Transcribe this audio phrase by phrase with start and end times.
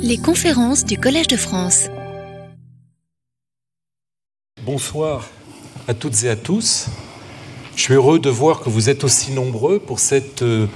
[0.00, 1.88] Les conférences du Collège de France.
[4.64, 5.28] Bonsoir
[5.88, 6.86] à toutes et à tous.
[7.76, 10.66] Je suis heureux de voir que vous êtes aussi nombreux pour cette euh,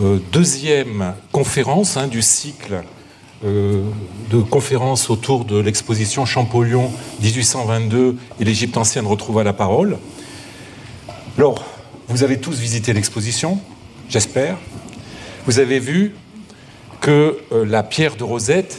[0.00, 2.82] euh, deuxième conférence hein, du cycle
[3.44, 3.82] euh,
[4.30, 6.90] de conférences autour de l'exposition Champollion
[7.22, 9.98] 1822 et l'Égypte ancienne retrouve à la parole.
[11.38, 11.64] Alors,
[12.08, 13.60] vous avez tous visité l'exposition,
[14.08, 14.58] j'espère.
[15.46, 16.14] Vous avez vu
[17.00, 18.78] que euh, la pierre de Rosette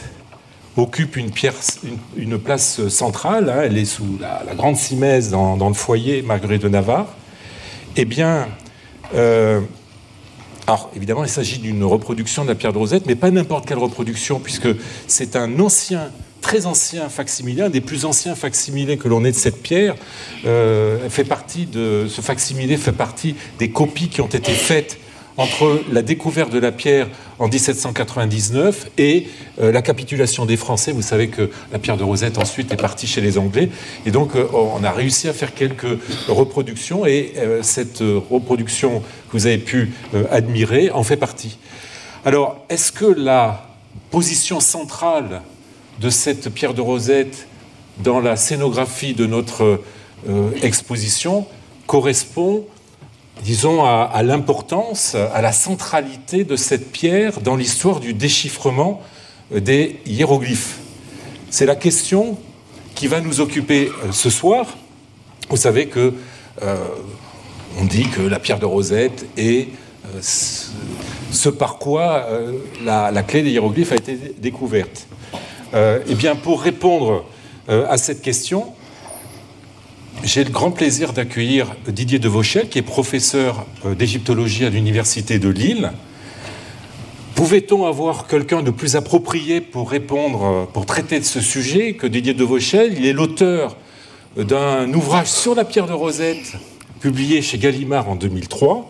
[0.76, 3.50] occupe une, place centrale.
[3.50, 7.14] Hein, elle est sous la, grande simèse dans, le foyer Marguerite de Navarre.
[7.96, 8.48] Eh bien,
[9.14, 9.60] euh,
[10.66, 13.78] alors évidemment, il s'agit d'une reproduction de la pierre de Rosette, mais pas n'importe quelle
[13.78, 14.68] reproduction, puisque
[15.06, 16.10] c'est un ancien
[16.40, 19.94] très ancien facsimilé, un des plus anciens facsimilés que l'on ait de cette pierre,
[20.44, 24.98] euh, fait partie de ce facsimilé fait partie des copies qui ont été faites
[25.36, 29.28] entre la découverte de la pierre en 1799 et
[29.60, 30.92] euh, la capitulation des Français.
[30.92, 33.70] Vous savez que la pierre de Rosette ensuite est partie chez les Anglais.
[34.06, 35.98] Et donc euh, on a réussi à faire quelques
[36.28, 39.92] reproductions et euh, cette reproduction que vous avez pu
[40.30, 41.58] admirer en fait partie.
[42.24, 43.68] Alors est-ce que la
[44.10, 45.42] position centrale
[46.00, 47.46] de cette pierre de Rosette
[47.98, 49.80] dans la scénographie de notre
[50.62, 51.46] exposition
[51.86, 52.64] correspond
[53.42, 59.00] disons, à, l'importance, à la centralité de cette pierre dans l'histoire du déchiffrement
[59.52, 60.78] euh, des hiéroglyphes.
[61.50, 62.38] C'est la question
[62.94, 64.76] qui va nous occuper euh, ce soir.
[65.48, 66.14] Vous savez que
[66.62, 66.76] euh,
[67.80, 69.68] on dit que la pierre de Rosette est
[70.20, 72.26] ce, par quoi
[72.84, 75.06] la, clé des hiéroglyphes a été découverte.
[75.74, 77.24] eh bien, pour répondre
[77.68, 78.74] à cette question,
[80.24, 85.38] j'ai le grand plaisir d'accueillir Didier de Vauchel, qui est professeur euh, d'égyptologie à l'Université
[85.38, 85.92] de Lille.
[87.34, 92.06] Pouvait-on avoir quelqu'un de plus approprié pour répondre, euh, pour traiter de ce sujet que
[92.06, 92.94] Didier de Vauchel?
[92.96, 93.76] Il est l'auteur
[94.36, 96.54] d'un ouvrage sur la pierre de Rosette,
[97.00, 98.88] publié chez Gallimard en 2003,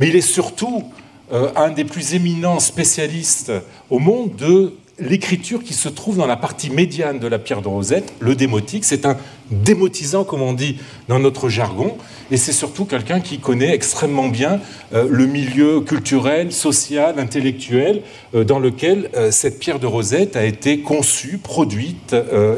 [0.00, 0.84] mais il est surtout
[1.32, 3.52] euh, un des plus éminents spécialistes
[3.90, 7.68] au monde de l'écriture qui se trouve dans la partie médiane de la pierre de
[7.68, 8.84] Rosette, le démotique.
[8.84, 9.16] C'est un
[9.50, 10.78] démotisant, comme on dit
[11.08, 11.96] dans notre jargon,
[12.30, 14.60] et c'est surtout quelqu'un qui connaît extrêmement bien
[14.94, 18.02] euh, le milieu culturel, social, intellectuel
[18.34, 22.14] euh, dans lequel euh, cette pierre de Rosette a été conçue, produite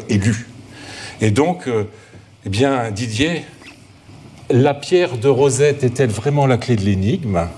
[0.09, 0.49] et lue.
[1.21, 3.43] Et donc, eh bien, Didier,
[4.51, 7.49] la pierre de Rosette est-elle vraiment la clé de l'énigme?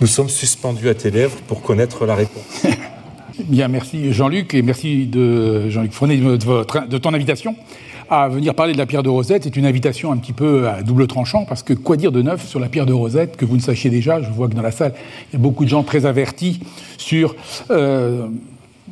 [0.00, 2.64] Nous sommes suspendus à tes lèvres pour connaître la réponse.
[3.46, 7.54] Bien, merci Jean-Luc et merci de Jean-Luc Fronet de, ton invitation
[8.10, 9.44] à venir parler de la pierre de Rosette.
[9.44, 12.46] C'est une invitation un petit peu à double tranchant parce que quoi dire de neuf
[12.46, 14.20] sur la pierre de Rosette que vous ne sachiez déjà?
[14.20, 14.94] Je vois que dans la salle,
[15.30, 16.60] il y a beaucoup de gens très avertis
[16.98, 17.36] sur
[17.70, 18.26] euh,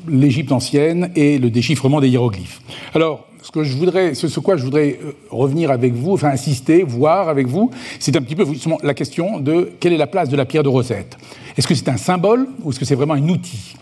[0.09, 2.60] l'Égypte ancienne et le déchiffrement des hiéroglyphes.
[2.94, 7.28] Alors, ce je voudrais, ce, quoi je voudrais euh, revenir avec vous, enfin insister, voir
[7.28, 10.36] avec vous, c'est un petit peu justement la question de quelle est la place de
[10.36, 11.16] la pierre de Rosette?
[11.56, 13.75] Est-ce que c'est un symbole ou est-ce que c'est vraiment un outil?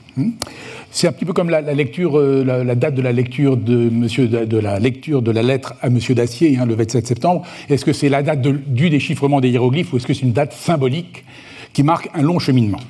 [0.90, 5.20] C'est un petit peu comme la, date de la lecture de, monsieur, de, la lecture
[5.22, 7.42] de la lettre à Monsieur Dacier, hein, le 27 septembre.
[7.68, 10.52] Est-ce que c'est la date du déchiffrement des hiéroglyphes ou est-ce que c'est une date
[10.52, 11.24] symbolique
[11.72, 12.80] qui marque un long cheminement?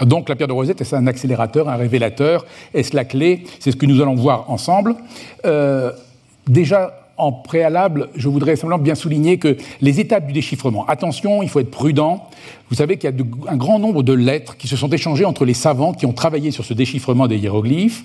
[0.00, 2.46] Donc la pierre de Rosette, est-ce un accélérateur, un révélateur?
[2.72, 3.44] Est-ce la clé?
[3.60, 4.94] C'est ce que nous allons voir ensemble.
[5.44, 5.92] Euh,
[6.46, 11.48] déjà, en préalable, je voudrais simplement bien souligner que les étapes du déchiffrement, attention, il
[11.48, 12.28] faut être prudent.
[12.70, 15.44] Vous savez qu'il y a un grand nombre de lettres qui se sont échangées entre
[15.44, 18.04] les savants qui ont travaillé sur ce déchiffrement des hiéroglyphes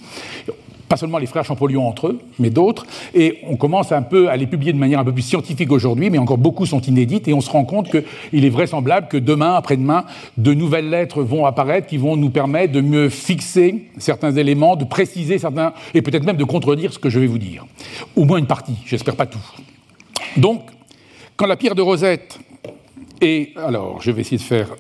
[0.88, 4.38] pas seulement les frères Champollion entre eux, mais d'autres, et on commence un peu à
[4.38, 7.34] les publier de manière un peu plus scientifique aujourd'hui, mais encore beaucoup sont inédites, et
[7.34, 10.06] on se rend compte qu'il est vraisemblable que demain, après-demain,
[10.38, 14.86] de nouvelles lettres vont apparaître qui vont nous permettre de mieux fixer certains éléments, de
[14.86, 17.66] préciser certains, et peut-être même de contredire ce que je vais vous dire.
[18.16, 19.46] Au moins une partie, j'espère pas tout.
[20.38, 20.62] Donc,
[21.36, 22.40] quand la pierre de Rosette
[23.22, 23.58] est...
[23.58, 24.76] Alors, je vais essayer de faire...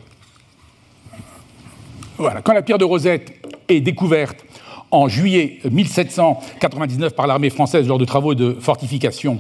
[2.18, 3.32] Voilà, quand la pierre de Rosette
[3.68, 4.44] est découverte
[4.92, 9.40] en juillet 1799 par l'armée française lors de travaux de fortification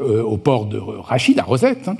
[0.00, 1.96] euh, au port de Rachid, à Rosette, hein.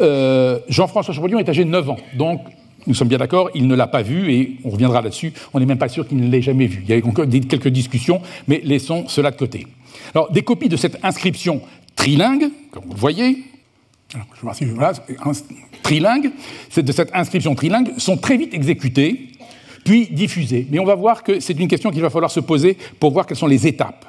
[0.00, 1.96] euh, Jean-François Champollion est âgé de 9 ans.
[2.14, 2.40] Donc,
[2.86, 5.32] nous sommes bien d'accord, il ne l'a pas vu et on reviendra là-dessus.
[5.52, 6.84] On n'est même pas sûr qu'il ne l'ait jamais vu.
[6.88, 9.66] Il y a encore quelques discussions, mais laissons cela de côté.
[10.14, 11.60] Alors, des copies de cette inscription
[11.96, 13.44] trilingue, comme vous le voyez,
[15.82, 16.30] trilingue,
[16.76, 19.28] de cette inscription trilingue, sont très vite exécutées
[19.84, 20.66] puis diffusée.
[20.70, 23.26] Mais on va voir que c'est une question qu'il va falloir se poser pour voir
[23.26, 24.06] quelles sont les étapes.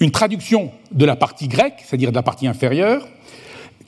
[0.00, 3.06] Une traduction de la partie grecque, c'est-à-dire de la partie inférieure,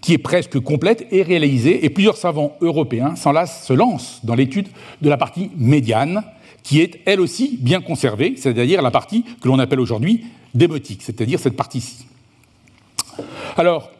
[0.00, 4.68] qui est presque complète, est réalisée, et plusieurs savants européens se lancent dans l'étude
[5.02, 6.22] de la partie médiane,
[6.62, 10.24] qui est elle aussi bien conservée, c'est-à-dire la partie que l'on appelle aujourd'hui
[10.54, 12.06] démotique, c'est-à-dire cette partie-ci.
[13.56, 13.90] Alors,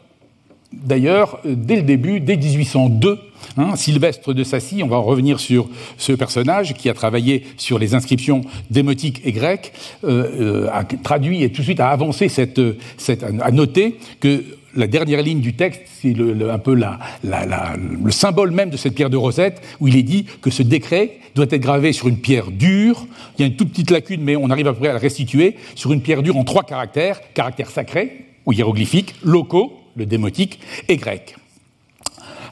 [0.73, 3.19] d'ailleurs, dès le début, dès 1802,
[3.56, 7.94] hein, Sylvestre de Sassy, on va revenir sur ce personnage qui a travaillé sur les
[7.94, 9.73] inscriptions démotiques et grecques,
[10.05, 12.61] euh, euh, a traduit et tout de suite a avancé cette,
[12.96, 14.44] cette, a noté que
[14.75, 19.17] la dernière ligne du texte, c'est un peu le symbole même de cette pierre de
[19.17, 23.06] Rosette, où il est dit que ce décret doit être gravé sur une pierre dure.
[23.37, 24.99] Il y a une toute petite lacune, mais on arrive à peu près à la
[24.99, 30.61] restituer sur une pierre dure en trois caractères caractères sacrés ou hiéroglyphiques, locaux, le démotique,
[30.88, 31.37] et grec.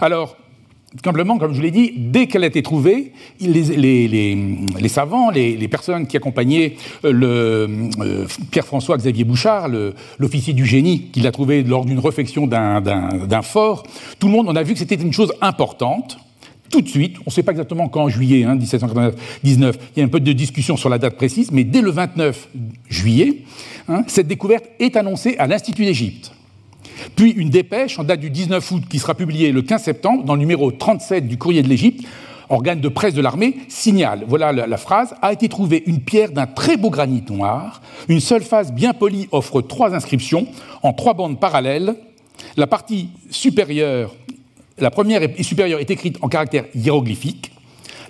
[0.00, 0.36] Alors,
[1.04, 6.16] simplement, comme je l'ai dit, dès qu'elle a été trouvée, les, savants, les, personnes qui
[6.16, 9.68] accompagnaient euh, euh, Pierre-François Xavier Bouchard,
[10.18, 13.84] l'officier du génie, qui l'a trouvé lors d'une réflexion d'un fort,
[14.18, 16.18] tout le monde, on a vu que c'était une chose importante.
[16.70, 20.02] Tout de suite, on ne sait pas exactement quand, en juillet 1799, hein, il y
[20.02, 22.48] a un peu de discussion sur la date précise, mais dès le 29
[22.88, 23.42] juillet,
[23.88, 26.35] hein, cette découverte est annoncée à l'Institut d'Égypte.
[27.14, 30.34] Puis une dépêche en date du 19 août qui sera publiée le 15 septembre dans
[30.34, 32.06] le numéro 37 du Courrier de l'Égypte,
[32.48, 36.46] organe de presse de l'armée, signale, voilà la, phrase, a été trouvée une pierre d'un
[36.46, 40.46] très beau granit noir, une seule face bien polie offre trois inscriptions
[40.82, 41.96] en trois bandes parallèles,
[42.56, 44.14] la partie supérieure,
[44.78, 47.50] la première et supérieure est écrite en caractère hiéroglyphique,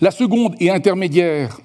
[0.01, 1.59] la seconde et intermédiaire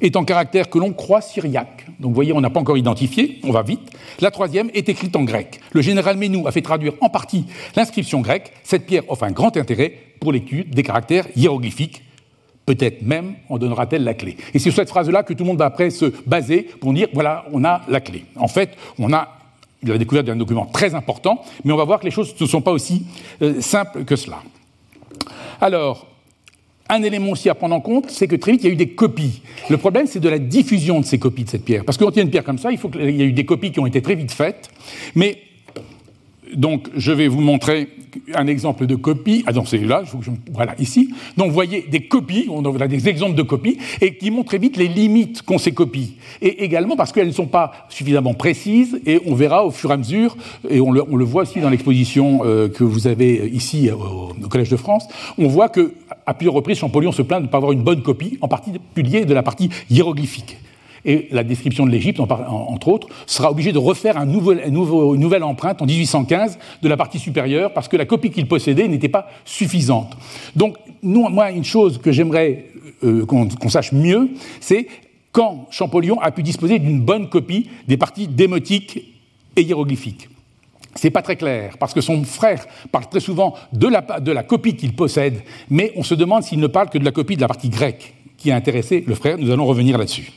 [0.00, 1.86] est en caractère que l'on croit syriaque.
[2.00, 3.90] Donc vous voyez, on n'a pas encore identifié, on va vite.
[4.20, 5.60] La troisième est écrite en grec.
[5.72, 7.46] Le général Menou a fait traduire en partie
[7.76, 8.52] l'inscription grecque.
[8.62, 12.02] Cette pierre offre un grand intérêt pour l'étude des caractères hiéroglyphiques.
[12.66, 14.36] Peut-être même en donnera-t-elle la clé.
[14.52, 17.08] Et c'est sur cette phrase-là que tout le monde va après se baser pour dire
[17.14, 18.26] voilà, on a la clé.
[18.36, 19.38] En fait, on a
[19.82, 22.60] la découverte d'un document très important, mais on va voir que les choses ne sont
[22.60, 23.06] pas aussi
[23.42, 24.42] euh, simples que cela.
[25.60, 26.06] Alors,
[26.88, 28.76] un élément aussi à prendre en compte, c'est que très vite, il y a eu
[28.76, 29.42] des copies.
[29.68, 31.84] Le problème, c'est de la diffusion de ces copies de cette pierre.
[31.84, 33.24] Parce que quand il y a une pierre comme ça, il, faut qu'il y a
[33.24, 34.70] eu des copies qui ont été très vite faites.
[35.14, 35.38] Mais
[36.54, 37.88] donc, je vais vous montrer
[38.34, 39.44] un exemple de copie.
[39.46, 40.02] Ah non, c'est là,
[40.52, 41.10] voilà, ici.
[41.36, 44.58] Donc, vous voyez des copies, on a des exemples de copies, et qui montrent très
[44.58, 46.16] vite les limites qu'ont ces copies.
[46.40, 49.94] Et également parce qu'elles ne sont pas suffisamment précises, et on verra au fur et
[49.94, 50.36] à mesure,
[50.68, 54.70] et on le, voit aussi dans l'exposition euh, que vous avez ici au, au, Collège
[54.70, 55.06] de France,
[55.36, 55.92] on voit que
[56.26, 59.24] à plusieurs reprises, Champollion se plaint de ne pas avoir une bonne copie, en particulier
[59.24, 60.56] de la partie hiéroglyphique
[61.08, 65.80] et la description de l'Égypte, entre autres, sera obligé de refaire un une nouvelle empreinte
[65.80, 70.16] en 1815 de la partie supérieure parce que la copie qu'il possédait n'était pas suffisante.
[70.54, 72.66] Donc, moi, une chose que j'aimerais
[73.04, 74.28] euh, qu'on sache mieux,
[74.60, 74.86] c'est
[75.32, 79.14] quand Champollion a pu disposer d'une bonne copie des parties démotiques
[79.56, 80.28] et hiéroglyphiques.
[80.94, 84.94] C'est pas très clair, parce que son frère parle très souvent de la copie qu'il
[84.94, 85.40] possède,
[85.70, 88.12] mais on se demande s'il ne parle que de la copie de la partie grecque
[88.36, 89.38] qui a intéressé le frère.
[89.38, 90.32] Nous allons revenir là-dessus.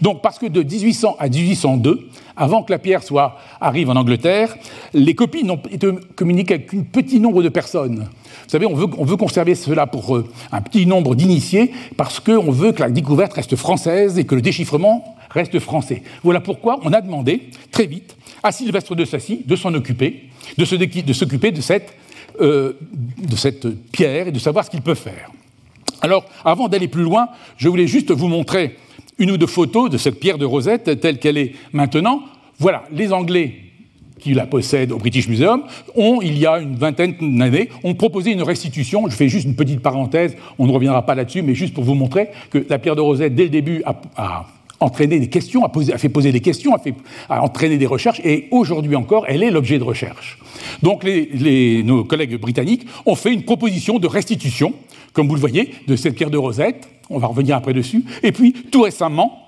[0.00, 4.56] Donc, parce que de 1800 à 1802, avant que la pierre soit, arrive en Angleterre,
[4.92, 8.08] les copies n'ont été communiquées qu'un petit nombre de personnes.
[8.10, 12.20] Vous savez, on veut, on veut conserver cela pour euh, un petit nombre d'initiés, parce
[12.20, 16.02] qu'on veut que la découverte reste française et que le déchiffrement reste français.
[16.22, 20.24] Voilà pourquoi on a demandé, très vite, à Sylvestre de Sassy de s'en occuper,
[20.58, 21.94] de s'occuper de, cette,
[22.40, 22.74] euh,
[23.18, 25.30] de cette pierre et de savoir ce qu'il peut faire.
[26.02, 28.76] Alors, avant d'aller plus loin, je voulais juste vous montrer
[29.18, 32.22] une ou deux photos de cette pierre de Rosette telle qu'elle est maintenant.
[32.58, 33.54] Voilà, les Anglais
[34.18, 35.62] qui la possèdent au British Museum
[35.94, 39.08] ont, il y a une vingtaine d'années, ont proposé une restitution.
[39.08, 41.94] Je fais juste une petite parenthèse, on ne reviendra pas là-dessus, mais juste pour vous
[41.94, 44.46] montrer que la pierre de Rosette, dès le début, a,
[44.80, 46.72] entraîné des questions, a, fait poser des questions,
[47.28, 50.38] a, entraîné des recherches, et aujourd'hui encore, elle est l'objet de recherche.
[50.82, 54.74] Donc nos collègues britanniques ont fait une proposition de restitution,
[55.12, 58.04] comme vous le voyez, de cette pierre de Rosette, on va revenir après dessus.
[58.22, 59.46] Et puis, tout récemment,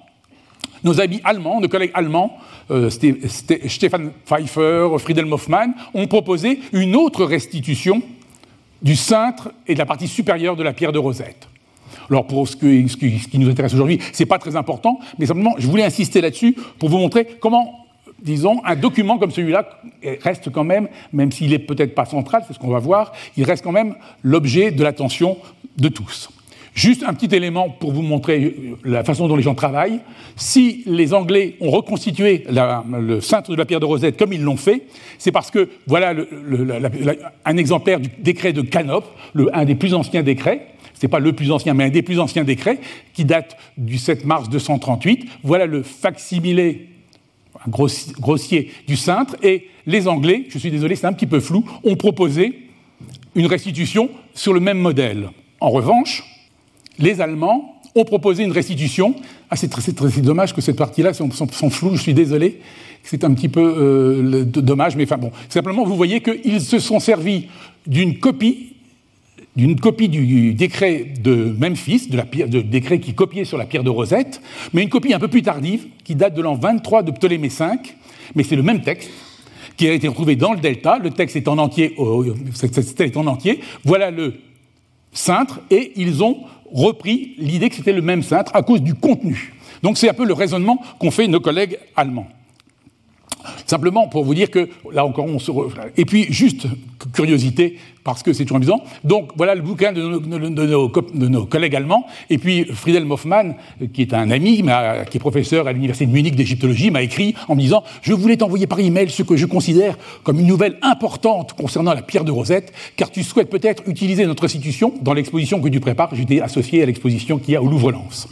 [0.84, 2.36] nos amis allemands, nos collègues allemands,
[2.70, 8.02] euh, Stefan Pfeiffer, Friedel Hoffmann, ont proposé une autre restitution
[8.80, 11.48] du cintre et de la partie supérieure de la pierre de Rosette.
[12.10, 15.66] Alors pour ce, qui nous intéresse aujourd'hui, ce n'est pas très important, mais simplement je
[15.66, 17.86] voulais insister là-dessus pour vous montrer comment,
[18.22, 19.68] disons, un document comme celui-là
[20.22, 23.44] reste quand même, même s'il n'est peut-être pas central, c'est ce qu'on va voir, il
[23.44, 25.36] reste quand même l'objet de l'attention
[25.76, 26.30] de tous.
[26.78, 29.98] Juste un petit élément pour vous montrer euh, la façon dont les gens travaillent.
[30.36, 34.56] Si les Anglais ont reconstitué le cintre de la pierre de Rosette comme ils l'ont
[34.56, 34.84] fait,
[35.18, 36.14] c'est parce que voilà
[37.44, 39.04] un exemplaire du décret de Canop,
[39.52, 40.68] un des plus anciens décrets.
[40.98, 42.80] Ce n'est pas le plus ancien, mais un des plus anciens décrets,
[43.14, 45.28] qui date du 7 mars 238.
[45.44, 46.88] Voilà le facsimilé
[47.68, 49.36] grossier du cintre.
[49.44, 52.68] Et les Anglais, je suis désolé, c'est un petit peu flou, ont proposé
[53.36, 55.30] une restitution sur le même modèle.
[55.60, 56.24] En revanche,
[56.98, 59.14] les Allemands ont proposé une restitution.
[59.50, 62.60] Ah, c'est dommage que cette partie-là sont, sont, floues, je suis désolé.
[63.04, 65.30] C'est un petit peu euh, dommage, mais enfin bon.
[65.48, 67.46] Simplement, vous voyez qu'ils se sont servis
[67.86, 68.74] d'une copie
[69.58, 74.40] d'une copie du décret de Memphis, de décret qui copiait sur la pierre de Rosette,
[74.72, 77.66] mais une copie un peu plus tardive, qui date de l'an 23 de Ptolémée V,
[78.36, 79.10] mais c'est le même texte
[79.76, 80.98] qui a été retrouvé dans le delta.
[80.98, 83.60] Le texte est en entier, est en entier.
[83.84, 84.34] Voilà le
[85.12, 86.38] cintre, et ils ont
[86.72, 89.54] repris l'idée que c'était le même cintre à cause du contenu.
[89.82, 92.28] Donc c'est un peu le raisonnement qu'ont fait nos collègues allemands.
[93.66, 95.50] Simplement pour vous dire que, là encore, on se.
[95.96, 96.66] Et puis, juste
[97.12, 98.82] curiosité, parce que c'est toujours amusant.
[99.04, 100.00] Donc, voilà le bouquin de
[101.26, 102.06] nos, collègues allemands.
[102.30, 103.54] Et puis, Friedel Hoffmann,
[103.92, 104.64] qui est un ami,
[105.10, 108.36] qui est professeur à l'Université de Munich d'égyptologie, m'a écrit en me disant Je voulais
[108.36, 112.32] t'envoyer par email ce que je considère comme une nouvelle importante concernant la pierre de
[112.32, 116.14] Rosette, car tu souhaites peut-être utiliser notre institution dans l'exposition que tu prépares.
[116.14, 118.28] J'étais associé à l'exposition qu'il y a au Louvre-Lens.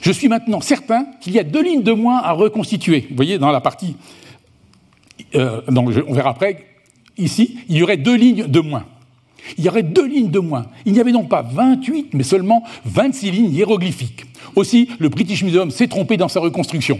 [0.00, 3.06] Je suis maintenant certain qu'il y a deux lignes de moins à reconstituer.
[3.10, 3.96] Vous voyez, dans la partie.
[5.34, 6.64] Euh, on verra après.
[7.18, 8.84] Ici, il y aurait deux lignes de moins.
[9.58, 10.66] Il y aurait deux lignes de moins.
[10.86, 14.24] Il n'y avait donc pas 28, mais seulement 26 lignes hiéroglyphiques.
[14.54, 16.98] Aussi, le British Museum s'est trompé dans sa reconstruction.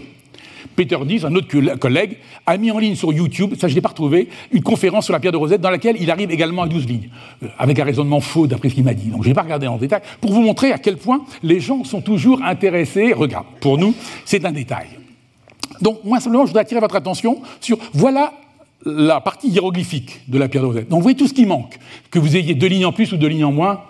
[0.76, 2.16] Peter Dies, un autre collègue,
[2.46, 5.12] a mis en ligne sur YouTube, ça je ne l'ai pas retrouvé, une conférence sur
[5.12, 7.10] la pierre de Rosette dans laquelle il arrive également à 12 lignes,
[7.42, 9.08] euh, avec un raisonnement faux d'après ce qu'il m'a dit.
[9.08, 11.84] Donc je n'ai pas regardé en détail, pour vous montrer à quel point les gens
[11.84, 13.12] sont toujours intéressés.
[13.12, 14.86] Regarde, pour nous, c'est un détail.
[15.82, 18.32] Donc moi simplement, je voudrais attirer votre attention sur, voilà
[18.86, 20.88] la partie hiéroglyphique de la pierre de Rosette.
[20.88, 21.78] Donc vous voyez tout ce qui manque.
[22.10, 23.80] Que vous ayez deux lignes en plus ou deux lignes en moins,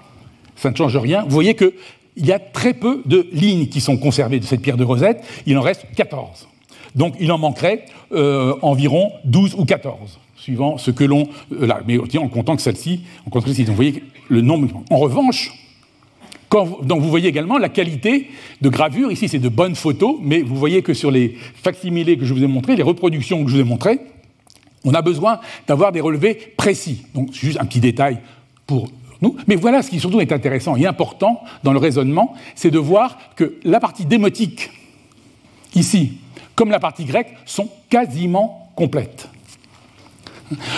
[0.57, 1.23] ça ne change rien.
[1.23, 1.73] Vous voyez qu'il
[2.17, 5.23] y a très peu de lignes qui sont conservées de cette pierre de Rosette.
[5.47, 6.49] Il en reste 14.
[6.95, 11.29] Donc il en manquerait euh, environ 12 ou 14, suivant ce que l'on...
[11.53, 13.65] Euh, mais en comptant que celle-ci, en comptant celle-ci.
[13.65, 14.69] Donc vous voyez le nombre...
[14.91, 15.53] En revanche,
[16.83, 18.29] donc vous voyez également la qualité
[18.61, 19.11] de gravure.
[19.11, 22.43] Ici, c'est de bonnes photos, mais vous voyez que sur les facsimilés que je vous
[22.45, 24.01] ai montrés, les reproductions que je vous ai montrées,
[24.85, 27.07] on a besoin d'avoir des relevés précis.
[27.15, 28.19] Donc, juste un petit détail
[28.67, 28.89] pour
[29.21, 29.37] nous.
[29.47, 33.17] Mais voilà ce qui surtout est intéressant et important dans le raisonnement, c'est de voir
[33.37, 34.71] que la partie démotique,
[35.75, 36.19] ici,
[36.55, 39.29] comme la partie grecque, sont quasiment complètes.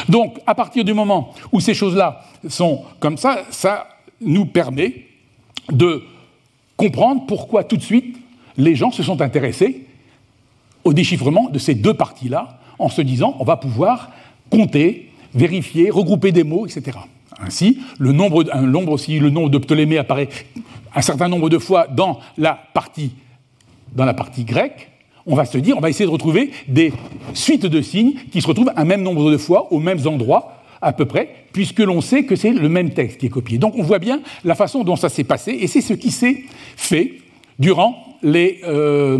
[0.08, 3.88] Donc, à partir du moment où ces choses-là sont comme ça, ça
[4.20, 5.13] nous permet
[5.72, 6.02] de
[6.76, 8.16] comprendre pourquoi tout de suite
[8.56, 9.86] les gens se sont intéressés
[10.84, 14.10] au déchiffrement de ces deux parties-là, en se disant on va pouvoir
[14.50, 16.98] compter, vérifier, regrouper des mots, etc.
[17.40, 20.28] Ainsi, le nombre, le nombre de Ptolémée apparaît
[20.94, 23.12] un certain nombre de fois dans la partie,
[23.94, 24.90] dans la partie grecque,
[25.26, 26.92] on va se dire, on va essayer de retrouver des
[27.32, 30.53] suites de signes qui se retrouvent un même nombre de fois aux mêmes endroits
[30.84, 33.58] à peu près, puisque l'on sait que c'est le même texte qui est copié.
[33.58, 36.44] Donc on voit bien la façon dont ça s'est passé, et c'est ce qui s'est
[36.76, 37.14] fait
[37.58, 39.18] durant les, euh,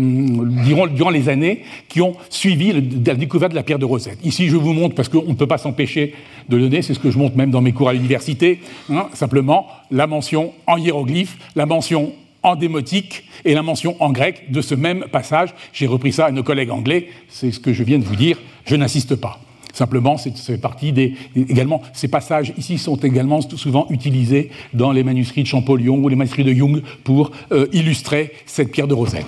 [1.27, 2.73] années qui ont suivi
[3.05, 4.19] la découverte de la pierre de Rosette.
[4.23, 6.13] Ici, je vous montre, parce qu'on ne peut pas s'empêcher
[6.49, 9.07] de le donner, c'est ce que je montre même dans mes cours à l'université, hein,
[9.13, 14.61] simplement la mention en hiéroglyphe, la mention en démotique et la mention en grec de
[14.61, 15.53] ce même passage.
[15.73, 18.39] J'ai repris ça à nos collègues anglais, c'est ce que je viens de vous dire,
[18.65, 19.39] je n'insiste pas.
[19.75, 25.43] Simplement, c'est partie des, également, ces passages ici sont également souvent utilisés dans les manuscrits
[25.43, 29.25] de Champollion ou les manuscrits de Jung pour euh, illustrer cette pierre de Rosette.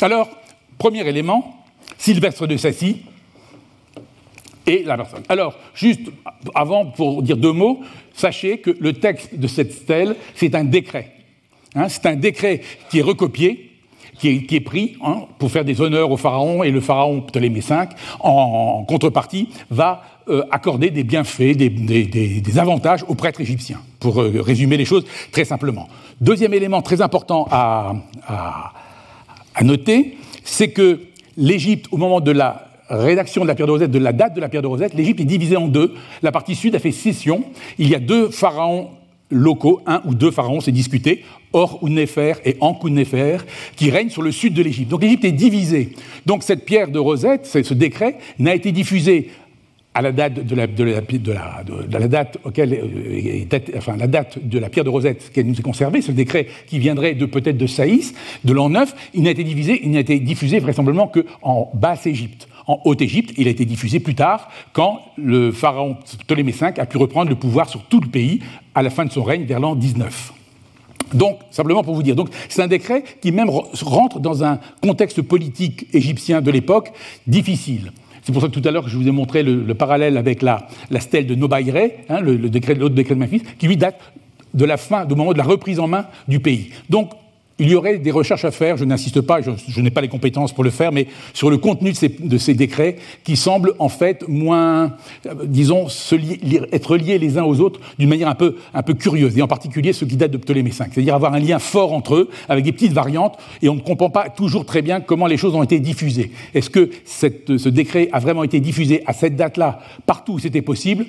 [0.00, 0.28] Alors,
[0.78, 1.64] premier élément,
[1.98, 2.98] Sylvestre de Sassy
[4.64, 5.24] et la personne.
[5.28, 6.02] Alors, juste
[6.54, 7.80] avant, pour dire deux mots,
[8.14, 11.14] sachez que le texte de cette stèle, c'est un décret.
[11.74, 13.67] Hein, c'est un décret qui est recopié,
[14.18, 17.74] qui est, pris hein, pour faire des honneurs au pharaon, et le pharaon Ptolémée V,
[18.20, 24.76] en, contrepartie, va euh, accorder des bienfaits, des, avantages aux prêtres égyptiens, pour euh, résumer
[24.76, 25.88] les choses très simplement.
[26.20, 27.94] Deuxième élément très important à,
[29.62, 31.00] noter, c'est que
[31.36, 34.40] l'Égypte, au moment de la rédaction de la pierre de Rosette, de la date de
[34.40, 35.94] la pierre de Rosette, l'Égypte est divisée en deux.
[36.22, 37.44] La partie sud a fait scission.
[37.78, 38.90] Il y a deux pharaons
[39.30, 43.38] locaux, un ou deux pharaons, c'est discuté, Or Nefer et Nefer,
[43.76, 44.90] qui règnent sur le sud de l'Égypte.
[44.90, 45.90] Donc l'Égypte est divisée.
[46.26, 49.30] Donc cette pierre de Rosette, ce décret, n'a été diffusé
[49.98, 54.90] à la date de la, date auquel euh, enfin la date de la pierre de
[54.90, 58.14] Rosette qu'elle nous est conservée, ce décret qui viendrait de peut-être de Saïs,
[58.44, 62.48] de l'an 9, il n'a été divisé, il n'a été diffusé vraisemblablement qu'en basse Égypte.
[62.68, 66.98] En Haute-Égypte, il a été diffusé plus tard, quand le pharaon Ptolémée V a pu
[66.98, 68.40] reprendre le pouvoir sur tout le pays
[68.76, 70.34] à la fin de son règne, vers l'an 19.
[71.14, 75.22] Donc, simplement pour vous dire, donc c'est un décret qui même rentre dans un contexte
[75.22, 76.92] politique égyptien de l'époque
[77.26, 77.92] difficile.
[78.22, 80.68] C'est pour ça que tout à l'heure je vous ai montré le, parallèle avec la,
[80.98, 84.00] stèle de Nobaïre, hein, le, décret, l'autre décret de Memphis, qui lui date
[84.54, 86.70] de la fin, du moment de la reprise en main du pays.
[86.90, 87.10] Donc,
[87.58, 90.52] il y aurait des recherches à faire, je n'insiste pas, je, n'ai pas les compétences
[90.52, 94.96] pour le faire, mais sur le contenu de ces, décrets qui semblent en fait moins,
[95.26, 95.88] euh, disons,
[96.72, 99.48] être liés les uns aux autres d'une manière un peu, un peu curieuse, et en
[99.48, 102.64] particulier ceux qui datent de Ptolémée V, c'est-à-dire avoir un lien fort entre eux, avec
[102.64, 105.62] des petites variantes, et on ne comprend pas toujours très bien comment les choses ont
[105.62, 106.30] été diffusées.
[106.54, 111.06] Est-ce que ce décret a vraiment été diffusé à cette date-là, partout où c'était possible?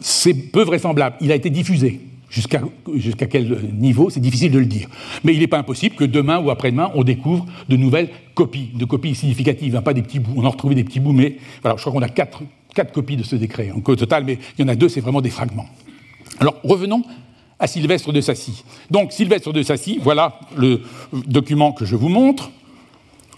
[0.00, 1.16] C'est peu vraisemblable.
[1.20, 2.00] Il a été diffusé.
[2.32, 4.88] Jusqu'à quel niveau, c'est difficile de le dire.
[5.22, 8.86] Mais il n'est pas impossible que demain ou après-demain, on découvre de nouvelles copies, de
[8.86, 10.32] copies significatives, hein, pas des petits bouts.
[10.36, 12.42] On a retrouvé des petits bouts, mais voilà, je crois qu'on a quatre,
[12.74, 15.20] quatre, copies de ce décret au total, mais il y en a deux, c'est vraiment
[15.20, 15.66] des fragments.
[16.40, 17.02] Alors revenons
[17.58, 18.64] à Sylvestre de Sassy.
[18.90, 20.80] Donc Sylvestre de Sassy, voilà le
[21.12, 22.50] document que je vous montre.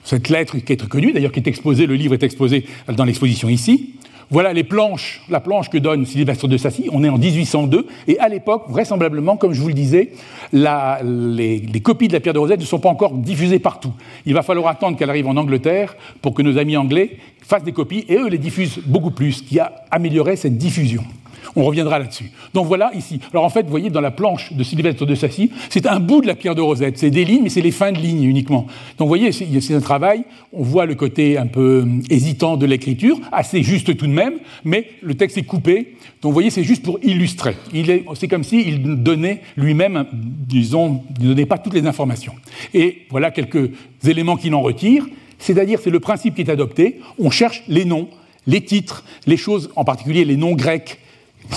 [0.04, 3.04] Cette lettre qui est très connue, d'ailleurs qui est exposée, le livre est exposé dans
[3.04, 3.94] l'exposition ici.
[4.30, 6.88] Voilà les planches, la planche que donne Sylvestre de Sassy.
[6.92, 10.12] On est en 1802 et à l'époque, vraisemblablement, comme je vous le disais,
[10.52, 13.92] les, copies de la pierre de Rosette ne sont pas encore diffusées partout.
[14.26, 17.72] Il va falloir attendre qu'elle arrive en Angleterre pour que nos amis anglais fassent des
[17.72, 21.04] copies et eux les diffusent beaucoup plus, ce qui a amélioré cette diffusion.
[21.56, 22.30] On reviendra là-dessus.
[22.52, 23.20] Donc voilà ici.
[23.32, 26.20] Alors en fait, vous voyez, dans la planche de Sylvestre de Sassy, c'est un bout
[26.20, 26.98] de la pierre de Rosette.
[26.98, 28.66] C'est des lignes, mais c'est les fins de lignes uniquement.
[28.98, 30.24] Donc vous voyez, c'est un travail.
[30.52, 34.34] On voit le côté un peu euh, hésitant de l'écriture, assez juste tout de même,
[34.64, 35.94] mais le texte est coupé.
[36.22, 37.56] Donc vous voyez, c'est juste pour illustrer.
[38.14, 42.34] C'est comme s'il donnait lui-même, disons, ne donnait pas toutes les informations.
[42.72, 43.70] Et voilà quelques
[44.06, 45.06] éléments qu'il en retire.
[45.38, 47.00] C'est-à-dire, c'est le principe qui est adopté.
[47.18, 48.08] On cherche les noms,
[48.46, 50.98] les titres, les choses, en particulier les noms grecs,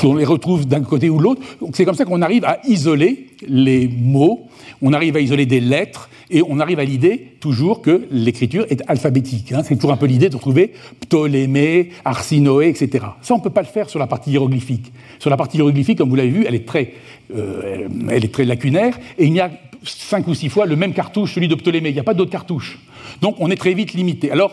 [0.04, 1.42] on les retrouve d'un côté ou de l'autre.
[1.74, 4.48] C'est comme ça qu'on arrive à isoler les mots,
[4.82, 8.84] on arrive à isoler des lettres, et on arrive à l'idée toujours que l'écriture est
[8.88, 9.54] alphabétique.
[9.54, 9.62] Hein.
[9.64, 13.06] C'est toujours un peu l'idée de trouver Ptolémée, Arsinoé, etc.
[13.22, 14.92] Ça, on ne peut pas le faire sur la partie hiéroglyphique.
[15.20, 16.94] Sur la partie hiéroglyphique, comme vous l'avez vu, elle est, très,
[17.36, 19.50] euh, elle est très lacunaire, et il y a
[19.84, 21.90] cinq ou six fois le même cartouche, celui de Ptolémée.
[21.90, 22.80] Il n'y a pas d'autres cartouches.
[23.22, 24.30] Donc on est très vite limité.
[24.32, 24.52] Alors,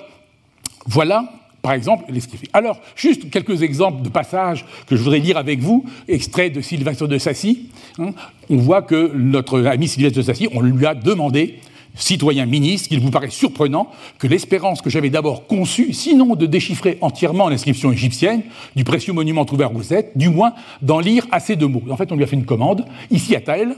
[0.87, 1.29] voilà
[1.65, 2.21] par exemple, les
[2.53, 7.09] Alors, juste quelques exemples de passages que je voudrais lire avec vous, extraits de Sylvestre
[7.09, 7.71] de Sassy.
[7.99, 8.11] Hein.
[8.51, 11.61] On voit que notre ami Sylvestre de Sassy, on lui a demandé
[11.95, 16.99] citoyen ministre, qu'il vous paraît surprenant que l'espérance que j'avais d'abord conçue, sinon de déchiffrer
[17.01, 18.43] entièrement l'inscription égyptienne
[18.77, 21.83] du précieux monument trouvé à Rosette, du moins d'en lire assez de mots.
[21.89, 23.75] En fait, on lui a fait une commande, ici à Taël,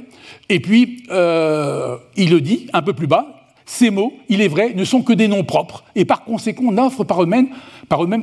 [0.49, 3.36] et puis euh, il le dit un peu plus bas,
[3.67, 7.05] ces mots, il est vrai, ne sont que des noms propres et par conséquent n'offrent
[7.05, 7.49] par eux-mêmes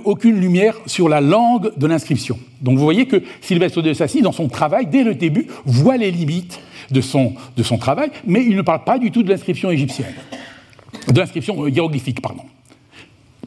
[0.06, 2.40] aucune lumière sur la langue de l'inscription.
[2.62, 6.12] Donc vous voyez que Sylvestre de Sassy, dans son travail, dès le début, voit les
[6.12, 6.60] limites
[6.92, 10.14] de son, de son travail, mais il ne parle pas du tout de l'inscription égyptienne,
[11.08, 12.44] de l'inscription hiéroglyphique, pardon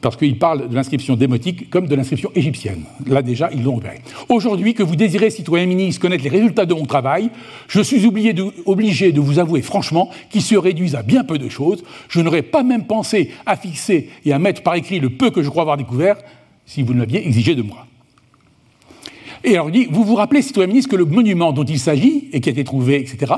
[0.00, 2.84] parce qu'il parle de l'inscription démotique comme de l'inscription égyptienne.
[3.06, 4.00] Là déjà, ils l'ont opéré.
[4.28, 7.30] Aujourd'hui, que vous désirez, citoyen ministre, connaître les résultats de mon travail,
[7.66, 11.82] je suis obligé de vous avouer franchement qu'ils se réduisent à bien peu de choses.
[12.08, 15.42] Je n'aurais pas même pensé à fixer et à mettre par écrit le peu que
[15.42, 16.16] je crois avoir découvert
[16.66, 17.86] si vous ne l'aviez exigé de moi.
[19.44, 22.28] Et alors il dit, vous vous rappelez, citoyen ministre, que le monument dont il s'agit,
[22.32, 23.32] et qui a été trouvé, etc.,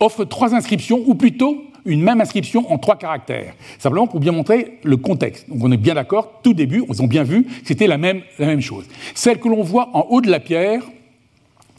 [0.00, 3.54] offre trois inscriptions, ou plutôt une même inscription en trois caractères.
[3.78, 5.48] Simplement pour bien montrer le contexte.
[5.48, 8.46] Donc on est bien d'accord, tout début, ils ont bien vu c'était la même, la
[8.46, 8.84] même chose.
[9.14, 10.82] Celle que l'on voit en haut de la pierre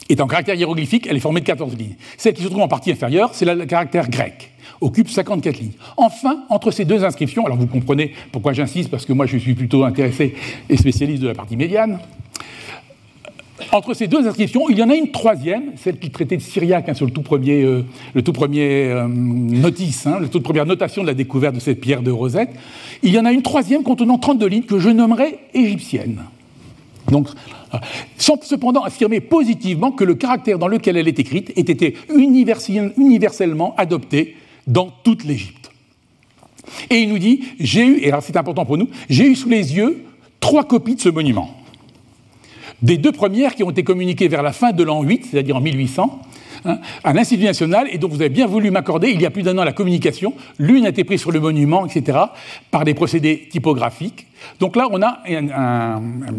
[0.08, 1.96] est en caractère hiéroglyphique, elle est formée de 14 lignes.
[2.16, 5.72] Celle qui se trouve en partie inférieure, c'est le caractère grec occupe 54 lignes.
[5.96, 9.54] Enfin, entre ces deux inscriptions, alors vous comprenez pourquoi j'insiste, parce que moi je suis
[9.54, 10.34] plutôt intéressé
[10.68, 11.98] et spécialiste de la partie médiane,
[13.72, 16.88] entre ces deux inscriptions, il y en a une troisième, celle qui traitait de Syriaque
[16.88, 20.66] hein, sur le tout premier, euh, le tout premier euh, notice, hein, la toute première
[20.66, 22.50] notation de la découverte de cette pierre de Rosette.
[23.02, 26.22] Il y en a une troisième contenant 32 lignes que je nommerai égyptienne.
[28.16, 33.74] Sans cependant affirmer positivement que le caractère dans lequel elle est écrite ait été universellement
[33.76, 35.70] adopté dans toute l'Égypte.
[36.88, 39.48] Et il nous dit, j'ai eu, et alors c'est important pour nous, j'ai eu sous
[39.48, 40.04] les yeux
[40.38, 41.59] trois copies de ce monument
[42.82, 45.60] des deux premières qui ont été communiquées vers la fin de l'an 8, c'est-à-dire en
[45.60, 46.22] 1800,
[46.64, 49.42] hein, à l'Institut national, et donc vous avez bien voulu m'accorder, il y a plus
[49.42, 50.34] d'un an, la communication.
[50.58, 52.18] L'une a été prise sur le monument, etc.,
[52.70, 54.26] par des procédés typographiques.
[54.58, 55.18] Donc là, on a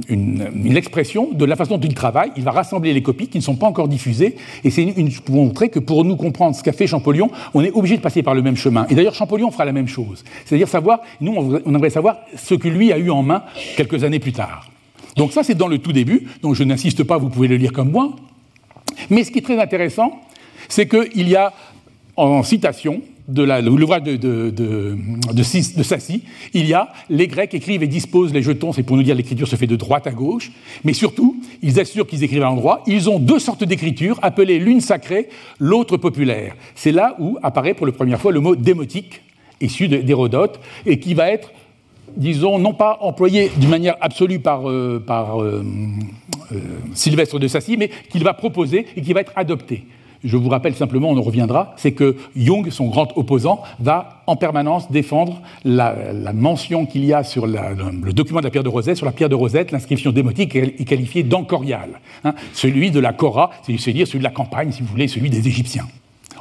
[0.10, 2.32] une, expression de la façon dont il travaille.
[2.36, 5.70] Il va rassembler les copies qui ne sont pas encore diffusées, et c'est pour montrer
[5.70, 8.42] que pour nous comprendre ce qu'a fait Champollion, on est obligé de passer par le
[8.42, 8.88] même chemin.
[8.90, 10.24] Et d'ailleurs, Champollion fera la même chose.
[10.46, 13.44] C'est-à-dire savoir, nous, on aimerait savoir ce que lui a eu en main
[13.78, 14.71] quelques années plus tard.
[15.16, 17.74] Donc ça, c'est dans le tout début, donc je n'insiste pas, vous pouvez le lire
[17.74, 18.16] comme moi.
[19.10, 20.22] Mais ce qui est très intéressant,
[20.70, 21.54] c'est qu'il y a
[22.16, 28.34] en citation, de l'ouvrage de, de, Sassi, il y a les Grecs écrivent et disposent
[28.34, 30.52] les jetons, c'est pour nous dire l'écriture se fait de droite à gauche,
[30.84, 32.84] mais surtout, ils assurent qu'ils écrivent à l'endroit.
[32.88, 36.56] Ils ont deux sortes d'écriture, appelées l'une sacrée, l'autre populaire.
[36.76, 39.22] C'est là où apparaît pour la première fois le mot démotique,
[39.62, 41.52] issu d'Hérodote, et qui va être
[42.16, 45.64] disons, non pas employé d'une manière absolue par, euh, euh,
[46.52, 46.56] euh,
[46.94, 49.86] Sylvestre de Sassy, mais qu'il va proposer et qui va être adopté.
[50.24, 54.36] Je vous rappelle simplement, on en reviendra, c'est que Jung, son grand opposant, va en
[54.36, 55.96] permanence défendre la,
[56.34, 58.98] mention qu'il y a sur le document de la pierre de Rosette.
[58.98, 62.00] Sur la pierre de Rosette, l'inscription démotique est qualifiée d'encorial.
[62.24, 62.36] Hein.
[62.54, 65.88] celui de la Cora, c'est-à-dire celui de la campagne, si vous voulez, celui des Égyptiens.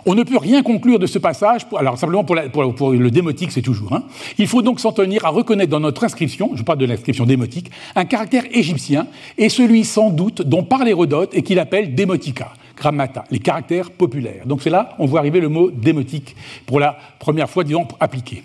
[0.06, 3.92] On ne peut rien conclure de ce passage, alors simplement pour, le démotique, c'est toujours.
[3.92, 4.04] Hein.
[4.38, 7.70] Il faut donc s'en tenir à reconnaître dans notre inscription, je parle de l'inscription démotique,
[7.94, 13.24] un caractère égyptien, et celui sans doute dont parle Hérodote et qu'il appelle démotica, grammata,
[13.30, 14.46] les caractères populaires.
[14.46, 16.34] Donc c'est là, on voit arriver le mot démotique
[16.66, 18.42] pour la première fois, disons, appliqué.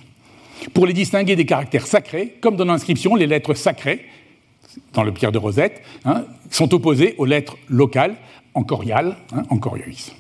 [0.74, 4.06] Pour les distinguer des caractères sacrés, comme dans l'inscription, les lettres sacrées,
[4.94, 8.16] dans le pierre de Rosette, hein, sont opposées aux lettres locales,
[8.54, 10.12] encoriales, hein, encorialis.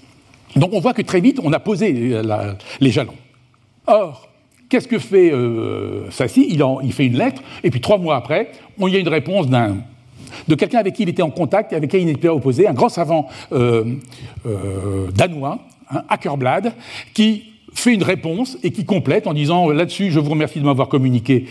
[0.55, 3.15] Donc on voit que très vite, on a posé euh, les jalons.
[3.87, 4.29] Or,
[4.69, 6.47] qu'est-ce que fait euh, Sassi?
[6.49, 10.55] Il, fait une lettre, et puis trois mois après, on y a une réponse de
[10.55, 12.89] quelqu'un avec qui il était en contact, avec qui il n'était pas opposé, un grand
[12.89, 13.95] savant euh,
[15.13, 15.59] danois,
[15.91, 16.73] un Ackerblad,
[17.13, 20.87] qui fait une réponse et qui complète en disant là-dessus, je vous remercie de m'avoir
[20.87, 21.47] communiqué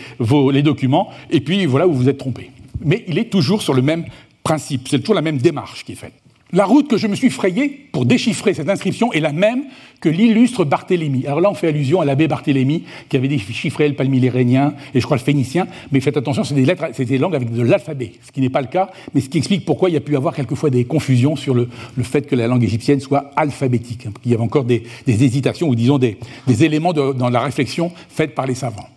[0.51, 2.49] les documents, et puis voilà où vous êtes trompé.
[2.81, 4.05] Mais il est toujours sur le même
[4.43, 6.24] principe, c'est toujours la même démarche qui est faite.
[6.53, 9.63] La route que je me suis frayée pour déchiffrer cette inscription est la même
[9.99, 11.25] que l'illustre Barthélemy.
[11.25, 15.05] Alors là, on fait allusion à l'abbé Barthélemy, qui avait déchiffré le palmyrénien et je
[15.05, 18.31] crois le phénicien, mais faites attention, c'est des lettres, des langues avec de l'alphabet, ce
[18.31, 20.35] qui n'est pas le cas, mais ce qui explique pourquoi il y a pu avoir
[20.35, 21.67] quelquefois des confusions sur le,
[22.03, 24.07] fait que la langue égyptienne soit alphabétique.
[24.23, 26.17] Il y avait encore des, hésitations, ou disons des,
[26.63, 28.87] éléments dans la réflexion faite par les savants.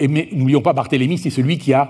[0.00, 1.88] mais n'oublions pas, Barthélemy, c'est celui qui a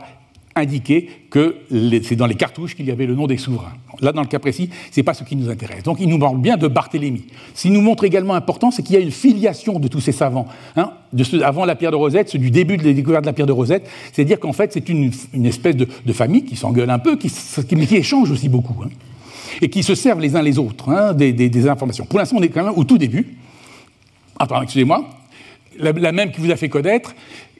[0.58, 1.56] indiqué que
[2.02, 3.72] c'est dans les cartouches qu'il y avait le nom des souverains.
[4.00, 5.82] Là, dans le cas précis, ce n'est pas ce qui nous intéresse.
[5.82, 7.24] Donc, il nous parle bien de Barthélemy.
[7.54, 10.12] Ce qui nous montre également important, c'est qu'il y a une filiation de tous ces
[10.12, 10.46] savants.
[10.76, 13.46] Hein, de avant la pierre de Rosette, du début de la découverte de la pierre
[13.46, 15.10] de Rosette, c'est-à-dire qu'en fait, c'est une,
[15.44, 18.88] espèce de, famille qui s'engueule un peu, qui, qui, échange aussi beaucoup, hein,
[19.60, 22.04] et qui se servent les uns les autres hein, des, informations.
[22.04, 23.36] Pour l'instant, on est quand même au tout début.
[24.38, 25.08] Attends, excusez-moi.
[25.80, 27.14] La, même qui vous a fait connaître,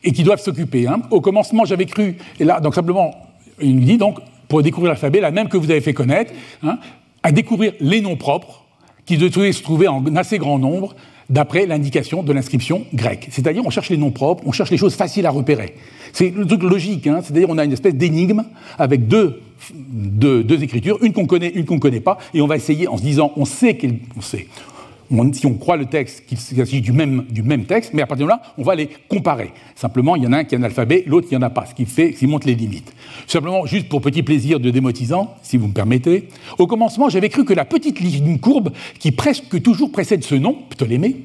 [0.04, 0.86] et qui doivent s'occuper.
[0.86, 1.02] Hein.
[1.10, 3.14] Au commencement, j'avais cru, et là, donc simplement,
[3.60, 6.32] il nous dit donc, pour découvrir l'alphabet, la même que vous avez fait connaître,
[6.62, 6.78] hein,
[7.22, 8.64] à découvrir les noms propres,
[9.04, 10.94] qui devaient se trouver en assez grand nombre,
[11.30, 13.28] d'après l'indication de l'inscription grecque.
[13.30, 15.74] C'est-à-dire, on cherche les noms propres, on cherche les choses faciles à repérer.
[16.12, 17.20] C'est le truc logique, hein.
[17.22, 18.44] c'est-à-dire, on a une espèce d'énigme
[18.78, 22.56] avec deux, deux, écritures, une qu'on connaît, une qu'on ne connaît pas, et on va
[22.56, 23.78] essayer en se disant, on sait
[24.16, 24.46] on sait,
[25.32, 28.26] si on croit le texte qu'il s'agit du même, du même texte, mais à partir
[28.26, 29.52] de là, on va les comparer.
[29.74, 31.66] Simplement, il y en a un qui a un alphabet, l'autre qui en a pas,
[31.66, 32.92] ce qui fait, qui montre les limites.
[33.26, 37.44] Simplement, juste pour petit plaisir de démotisant, si vous me permettez, au commencement, j'avais cru
[37.44, 41.16] que la petite ligne courbe qui presque toujours précède ce nom, Ptolémée,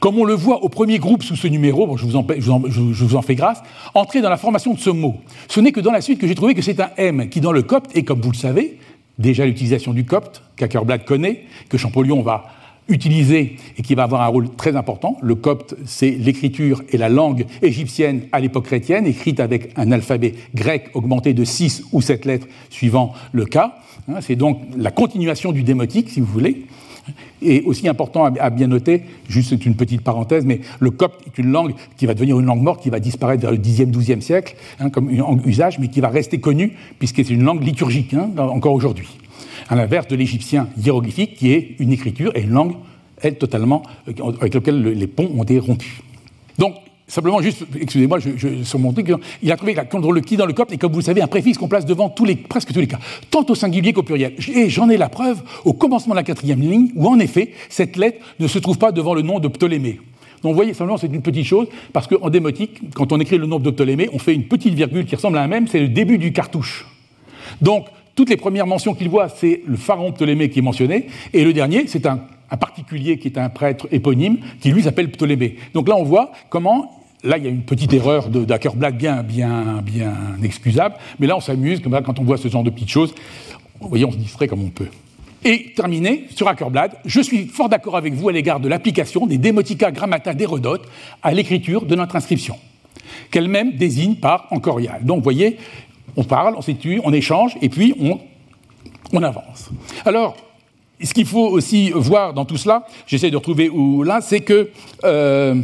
[0.00, 3.16] comme on le voit au premier groupe sous ce numéro, je, vous en, je, vous
[3.16, 3.62] en, fais grâce,
[3.94, 5.16] entrer dans la formation de ce mot.
[5.48, 7.52] Ce n'est que dans la suite que j'ai trouvé que c'est un M qui, dans
[7.52, 8.78] le copte, et comme vous le savez,
[9.18, 12.44] déjà l'utilisation du copte, qu'Ackerblad connaît, que Champollion va
[12.88, 15.16] utilisé et qui va avoir un rôle très important.
[15.22, 20.34] Le copte, c'est l'écriture et la langue égyptienne à l'époque chrétienne, écrite avec un alphabet
[20.54, 23.76] grec augmenté de 6 ou 7 lettres suivant le cas.
[24.08, 26.66] Hein, c'est donc la continuation du démotique, si vous voulez.
[27.40, 31.50] Et aussi important à bien noter, juste une petite parenthèse, mais le copte est une
[31.50, 34.56] langue qui va devenir une langue morte, qui va disparaître vers le 10e, 12e siècle,
[34.78, 35.10] hein, comme
[35.46, 39.08] usage, mais qui va rester connue, puisque c'est une langue liturgique, hein, encore aujourd'hui
[39.68, 42.74] à l'inverse de l'égyptien hiéroglyphique, qui est une écriture et une langue,
[43.20, 46.00] elle, totalement, euh, avec laquelle les ponts ont été rompus.
[46.58, 46.74] Donc,
[47.06, 50.46] simplement, juste, excusez-moi, je, je, sur mon truc, il a trouvé la le qui dans
[50.46, 52.72] le copte, et comme vous le savez, un préfixe qu'on place devant tous les, presque
[52.72, 52.98] tous les cas,
[53.30, 54.34] tant au singulier qu'au pluriel.
[54.54, 57.96] Et j'en ai la preuve au commencement de la quatrième ligne, où en effet, cette
[57.96, 60.00] lettre ne se trouve pas devant le nom de Ptolémée.
[60.42, 63.46] Donc vous voyez, simplement, c'est une petite chose, parce qu'en démotique, quand on écrit le
[63.46, 65.88] nom de Ptolémée, on fait une petite virgule qui ressemble à un même, c'est le
[65.88, 66.86] début du cartouche.
[67.60, 67.86] Donc,
[68.18, 71.52] toutes les premières mentions qu'il voit, c'est le pharaon Ptolémée qui est mentionné, et le
[71.52, 72.18] dernier, c'est un,
[72.58, 75.54] particulier qui est un prêtre éponyme, qui lui s'appelle Ptolémée.
[75.72, 79.82] Donc là, on voit comment Là, il y a une petite erreur d'Ackerblad bien, bien,
[79.84, 83.14] bien excusable, mais là, on s'amuse quand on voit ce genre de petites choses.
[83.80, 84.88] Vous voyez, on se distrait comme on peut.
[85.44, 89.38] Et terminé, sur Ackerblad, je suis fort d'accord avec vous à l'égard de l'application des
[89.38, 90.88] démotica grammata d'Hérodote
[91.22, 92.56] à l'écriture de notre inscription,
[93.30, 95.04] qu'elle-même désigne par encorial.
[95.04, 95.56] Donc, vous voyez,
[96.16, 99.70] on parle, on situe, on échange, et puis on, avance.
[100.04, 100.36] Alors,
[101.02, 104.70] ce qu'il faut aussi voir dans tout cela, j'essaie de retrouver où là, c'est que
[105.04, 105.54] euh,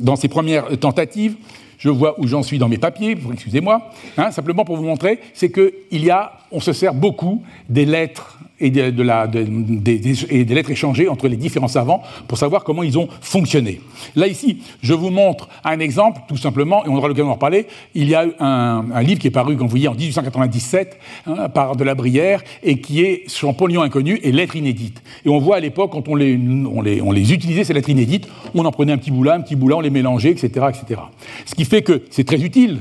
[0.00, 1.36] dans ces premières tentatives,
[1.78, 5.50] je vois où j'en suis dans mes papiers, excusez-moi, hein, simplement pour vous montrer, c'est
[5.50, 11.36] qu'il y a, on se sert beaucoup des lettres et, des, lettres échangées entre les
[11.36, 13.80] différents savants pour savoir comment ils ont fonctionné.
[14.14, 17.66] Là, ici, je vous montre un exemple, tout simplement, et on aura l'occasion d'en reparler.
[17.94, 21.48] Il y a un, un, livre qui est paru, comme vous voyez, en 1897 hein,
[21.48, 25.02] par de la Brière et qui est Champollion inconnu et lettres inédites.
[25.24, 28.92] Et on voit à l'époque, quand on les, utilisait, ces lettres inédites, on en prenait
[28.92, 30.66] un petit bout un petit bout on les mélangeait, etc.
[30.68, 31.00] etc.
[31.46, 32.80] Ce qui fait que c'est très utile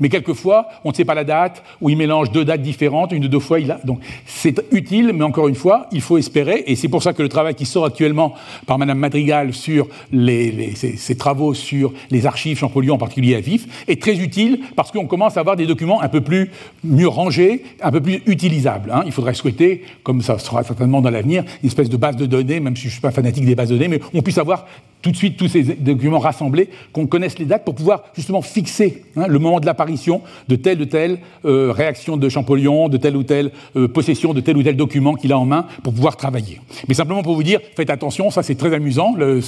[0.00, 3.24] mais quelquefois, on ne sait pas la date, ou il mélange deux dates différentes, une
[3.24, 3.60] ou deux fois.
[3.60, 3.80] Il a...
[3.84, 7.22] Donc c'est utile, mais encore une fois, il faut espérer, et c'est pour ça que
[7.22, 8.34] le travail qui sort actuellement
[8.66, 13.84] par Madame Madrigal sur les, ses, travaux sur les archives Champollion, en particulier à Vif,
[13.88, 16.50] est très utile parce qu'on commence à avoir des documents un peu plus
[16.84, 18.90] mieux rangés, un peu plus utilisables.
[18.90, 19.02] Hein.
[19.06, 22.60] Il faudrait souhaiter, comme ça sera certainement dans l'avenir, une espèce de base de données,
[22.60, 24.66] même si je ne suis pas fanatique des bases de données, mais on puisse avoir
[25.02, 29.02] tout de suite tous ces documents rassemblés, qu'on connaisse les dates pour pouvoir justement fixer
[29.16, 33.16] hein, le moment de l'apparition de telle ou telle euh, réaction de Champollion, de telle
[33.16, 36.16] ou telle euh, possession de tel ou tel document qu'il a en main pour pouvoir
[36.16, 36.60] travailler.
[36.88, 39.40] Mais simplement pour vous dire, faites attention, ça c'est très amusant, le,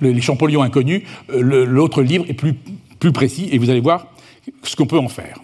[0.00, 2.54] les Champollions inconnus, euh, l'autre livre est plus,
[2.98, 4.06] plus précis et vous allez voir
[4.62, 5.40] ce qu'on peut en faire.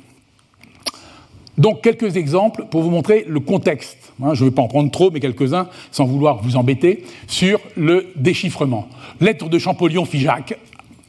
[1.58, 4.12] Donc quelques exemples pour vous montrer le contexte.
[4.22, 7.60] Hein, je ne vais pas en prendre trop, mais quelques-uns, sans vouloir vous embêter, sur
[7.76, 8.88] le déchiffrement.
[9.20, 10.58] Lettre de Champollion Figeac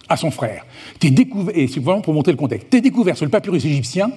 [0.09, 0.65] à son frère.
[0.99, 1.67] Tes découvertes, et
[2.03, 4.09] pour montrer le contexte, tes découvertes sur le papyrus égyptien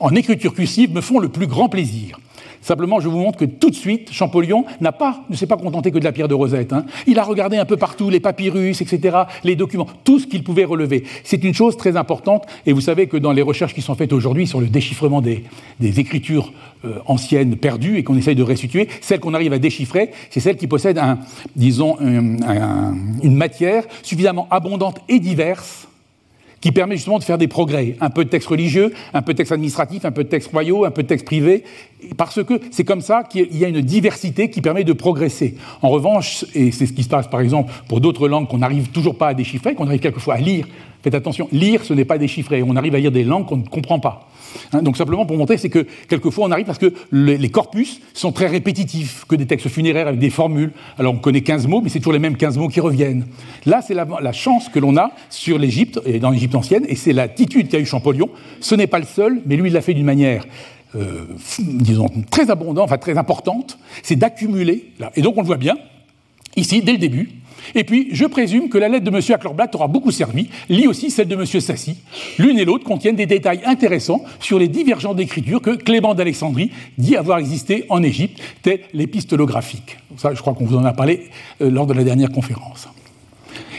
[0.00, 2.18] en écriture cursive me font le plus grand plaisir.
[2.66, 5.92] Simplement, je vous montre que tout de suite, Champollion n'a pas, ne s'est pas contenté
[5.92, 6.72] que de la pierre de Rosette.
[6.72, 6.84] Hein.
[7.06, 10.64] Il a regardé un peu partout les papyrus, etc., les documents, tout ce qu'il pouvait
[10.64, 11.04] relever.
[11.22, 14.12] C'est une chose très importante, et vous savez que dans les recherches qui sont faites
[14.12, 15.44] aujourd'hui sur le déchiffrement des,
[15.80, 16.52] écritures
[16.84, 20.56] euh, anciennes perdues et qu'on essaye de restituer, celle qu'on arrive à déchiffrer, c'est celle
[20.56, 21.20] qui possède, un,
[21.54, 25.86] disons, une matière suffisamment abondante et diverse
[26.60, 27.96] qui permet justement de faire des progrès.
[28.00, 30.84] Un peu de texte religieux, un peu de texte administratif, un peu de texte royaux,
[30.84, 31.64] un peu de texte privé,
[32.16, 35.56] parce que c'est comme ça qu'il y a une diversité qui permet de progresser.
[35.82, 38.88] En revanche, et c'est ce qui se passe par exemple pour d'autres langues qu'on n'arrive
[38.88, 40.66] toujours pas à déchiffrer, qu'on arrive quelquefois à lire,
[41.06, 43.68] faites attention, lire ce n'est pas déchiffrer, on arrive à lire des langues qu'on ne
[43.68, 44.28] comprend pas.
[44.72, 48.32] Hein, donc simplement pour montrer, c'est que quelquefois on arrive parce que les, corpus sont
[48.32, 50.72] très répétitifs, que des textes funéraires avec des formules.
[50.98, 53.24] Alors on connaît 15 mots, mais c'est toujours les mêmes 15 mots qui reviennent.
[53.66, 57.12] Là, c'est la, chance que l'on a sur l'Égypte, et dans l'Égypte ancienne, et c'est
[57.12, 58.28] l'attitude qu'a eu Champollion.
[58.58, 60.44] Ce n'est pas le seul, mais lui, il l'a fait d'une manière
[60.96, 61.26] euh,
[61.60, 64.90] disons, très abondante, enfin très importante, c'est d'accumuler.
[65.14, 65.76] Et donc on le voit bien,
[66.56, 67.30] ici, dès le début,
[67.74, 69.20] et puis, je présume que la lettre de M.
[69.34, 71.46] Aklorblatt aura beaucoup servi, lit aussi celle de M.
[71.46, 71.96] Sassy.
[72.38, 77.16] L'une et l'autre contiennent des détails intéressants sur les divergences d'écriture que Clément d'Alexandrie dit
[77.16, 79.98] avoir existé en Égypte, telles l'épistolographique.
[80.16, 81.28] Ça, je crois qu'on vous en a parlé
[81.60, 82.88] euh, lors de la dernière conférence.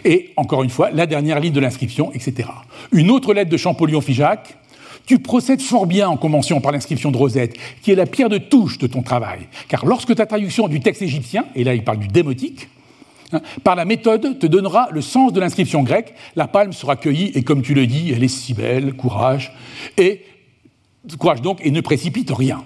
[0.06, 2.50] Et, encore une fois, la dernière ligne de l'inscription, etc.
[2.92, 4.58] Une autre lettre de Champollion-Figeac,
[5.06, 8.38] tu procèdes fort bien en commençant par l'inscription de Rosette, qui est la pierre de
[8.38, 9.40] touche de ton travail.
[9.70, 12.68] Car lorsque ta traduction du texte égyptien, et là il parle du démotique,
[13.64, 16.14] par la méthode te donnera le sens de l'inscription grecque.
[16.36, 19.54] La palme sera cueillie et comme tu le dis, elle est si belle, courage.
[19.98, 20.24] Et
[21.18, 22.64] courage donc et ne précipite rien.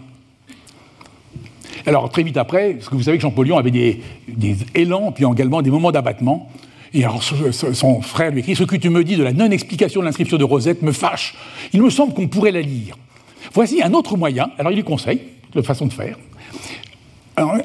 [1.85, 5.61] Alors très vite après, parce que vous savez que Champollion avait des, élans, puis également
[5.61, 6.49] des moments d'abattement.
[6.93, 10.05] Et alors son frère lui écrit Ce que tu me dis de la non-explication de
[10.05, 11.35] l'inscription de Rosette me fâche.
[11.73, 12.97] Il me semble qu'on pourrait la lire.
[13.53, 14.51] Voici un autre moyen.
[14.57, 15.21] Alors il lui conseille
[15.53, 16.17] de façon de faire.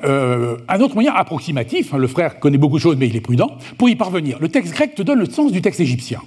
[0.04, 3.20] Euh, un autre moyen approximatif, hein, le frère connaît beaucoup de choses mais il est
[3.20, 4.38] prudent, pour y parvenir.
[4.40, 6.20] Le texte grec te donne le sens du texte égyptien.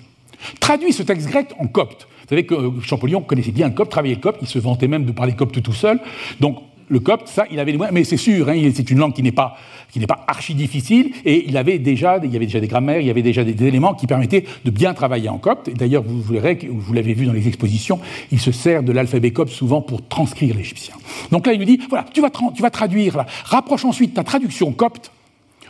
[0.60, 2.08] Traduis ce texte grec en copte.
[2.24, 4.88] Vous savez que euh, Champollion connaissait bien le copte, travaillait le copte, il se vantait
[4.88, 6.00] même de parler copte tout seul.
[6.40, 6.60] Donc
[6.90, 9.24] le copte, ça, il avait les moyens, mais c'est sûr, hein, c'est une langue qui
[9.24, 9.58] n'est pas,
[9.92, 13.02] qui n'est pas archi difficile, et il avait déjà, il y avait déjà des grammaires,
[13.02, 15.70] il y avait déjà des, éléments qui permettaient de bien travailler en copte.
[15.70, 18.00] D'ailleurs, vous, vous l'avez vu dans les expositions,
[18.32, 20.96] il se sert de l'alphabet copte souvent pour transcrire l'égyptien.
[21.32, 25.12] Donc là, il nous dit, voilà, tu vas, traduire rapproche ensuite ta traduction copte.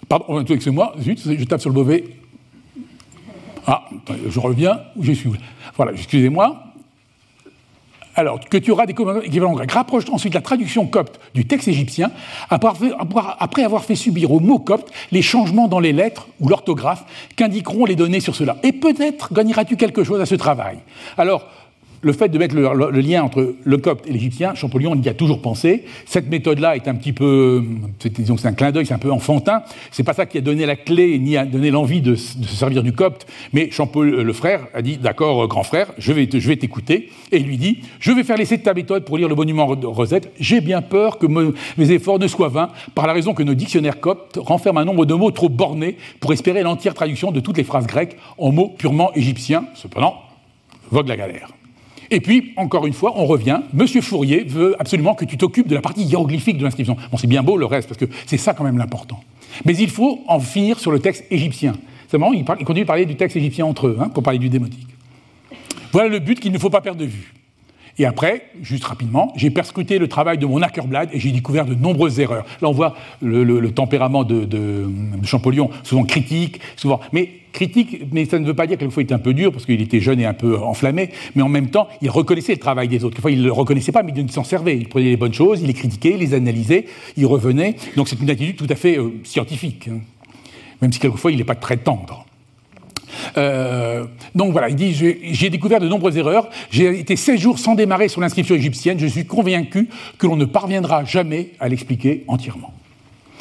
[0.07, 2.03] Pardon, excusez-moi, zut, je tape sur le mauvais.
[3.67, 3.87] Ah,
[4.27, 4.79] je reviens,
[5.13, 5.29] suis.
[5.75, 6.68] Voilà, excusez-moi.
[8.19, 9.71] Alors, que tu auras des équivalents grecs.
[9.71, 12.11] Rapproche ensuite la traduction copte du texte égyptien,
[12.49, 17.05] après avoir fait subir au mot copte les changements dans les lettres ou l'orthographe
[17.37, 18.57] qu'indiqueront les données sur cela.
[18.61, 20.79] Et peut-être gagneras-tu quelque chose à ce travail.
[22.01, 25.41] Le fait de mettre le, lien entre le copte et l'égyptien, Champollion y a toujours
[25.41, 25.85] pensé.
[26.05, 27.63] Cette méthode-là est un petit peu,
[27.99, 29.63] c'est un clin d'œil, c'est un peu enfantin.
[29.91, 32.83] C'est pas ça qui a donné la clé ni a donné l'envie de, se servir
[32.83, 33.27] du copte.
[33.53, 37.09] Mais Champollion, le frère, a dit d'accord, grand frère, je vais, t'écouter.
[37.31, 39.65] Et il lui dit, je vais faire l'essai de ta méthode pour lire le monument
[39.65, 40.31] Rosette.
[40.39, 43.99] J'ai bien peur que mes efforts ne soient vains, par la raison que nos dictionnaires
[43.99, 47.63] coptes renferment un nombre de mots trop bornés pour espérer l'entière traduction de toutes les
[47.63, 49.65] phrases grecques en mots purement égyptiens.
[49.75, 50.15] Cependant,
[50.91, 51.49] vogue la galère.
[52.11, 53.59] Et puis, encore une fois, on revient.
[53.73, 56.97] Monsieur Fourier veut absolument que tu t'occupes de la partie hiéroglyphique de l'inscription.
[57.11, 59.23] Bon, c'est bien beau le reste, parce que c'est ça quand même l'important.
[59.65, 61.73] Mais il faut en finir sur le texte égyptien.
[62.07, 64.49] C'est marrant, il, continue de parler du texte égyptien entre eux, hein, pour parler du
[64.49, 64.87] démotique.
[65.91, 67.33] Voilà le but qu'il ne faut pas perdre de vue.
[67.99, 71.75] Et après, juste rapidement, j'ai perscruté le travail de mon Ackerblad et j'ai découvert de
[71.75, 72.45] nombreuses erreurs.
[72.61, 74.89] Là, on voit le, tempérament de,
[75.23, 77.01] Champollion, souvent critique, souvent.
[77.11, 79.51] Mais critique, mais ça ne veut pas dire qu'elle fois il était un peu dur
[79.51, 82.59] parce qu'il était jeune et un peu enflammé, mais en même temps, il reconnaissait le
[82.59, 83.15] travail des autres.
[83.15, 84.77] Quelquefois, il ne le reconnaissait pas, mais il s'en servait.
[84.77, 86.85] Il prenait les bonnes choses, il les critiquait, il les analysait,
[87.17, 87.75] il revenait.
[87.97, 89.99] Donc c'est une attitude tout à fait euh, scientifique, hein.
[90.81, 92.25] même si quelquefois il n'est pas très tendre.
[93.37, 96.49] Euh, donc voilà, il dit J'ai découvert de nombreuses erreurs.
[96.69, 98.99] J'ai été 16 jours sans démarrer sur l'inscription égyptienne.
[98.99, 102.73] Je suis convaincu que l'on ne parviendra jamais à l'expliquer entièrement.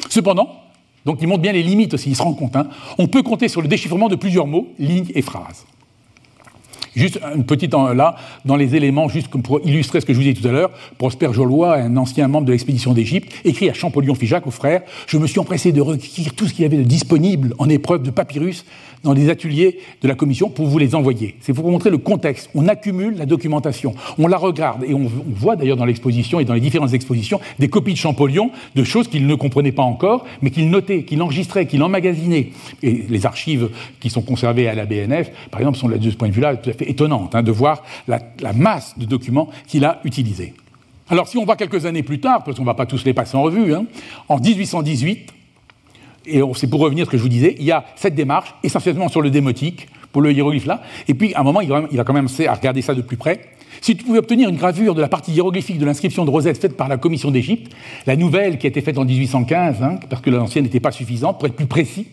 [0.09, 0.59] Cependant,
[1.05, 3.47] donc il montre bien les limites aussi, il se rend compte, hein, on peut compter
[3.47, 5.65] sur le déchiffrement de plusieurs mots, lignes et phrases.
[6.95, 10.39] Juste une petite là, dans les éléments, juste pour illustrer ce que je vous disais
[10.39, 14.47] tout à l'heure, Prosper Jollois, un ancien membre de l'expédition d'Égypte, écrit à Champollion Figeac,
[14.47, 17.53] au frère Je me suis empressé de recueillir tout ce qu'il y avait de disponible
[17.57, 18.65] en épreuve de papyrus
[19.03, 21.35] dans les ateliers de la commission pour vous les envoyer.
[21.41, 22.49] C'est pour vous montrer le contexte.
[22.53, 26.53] On accumule la documentation, on la regarde et on, voit d'ailleurs dans l'exposition et dans
[26.53, 30.49] les différentes expositions des copies de Champollion de choses qu'il ne comprenait pas encore, mais
[30.49, 32.49] qu'il notait, qu'il enregistrait, qu'il emmagasinait.
[32.83, 36.27] Et les archives qui sont conservées à la BNF, par exemple, sont de ce point
[36.27, 36.55] de vue-là
[36.87, 38.19] étonnantes, hein, de voir la,
[38.53, 40.53] masse de documents qu'il a utilisés.
[41.09, 43.13] Alors si on va quelques années plus tard, parce qu'on ne va pas tous les
[43.13, 43.85] passer en revue, hein,
[44.27, 45.33] en 1818,
[46.27, 48.53] et c'est pour revenir à ce que je vous disais, il y a cette démarche,
[48.63, 52.03] essentiellement sur le démotique, pour le hiéroglyphe là, et puis à un moment, il a
[52.03, 53.41] quand même à regarder ça de plus près.
[53.81, 56.75] Si tu pouvais obtenir une gravure de la partie hiéroglyphique de l'inscription de Rosette faite
[56.75, 57.71] par la commission d'Égypte,
[58.05, 61.39] la nouvelle qui a été faite en 1815, hein, parce que l'ancienne n'était pas suffisante,
[61.39, 62.07] pour être plus précis,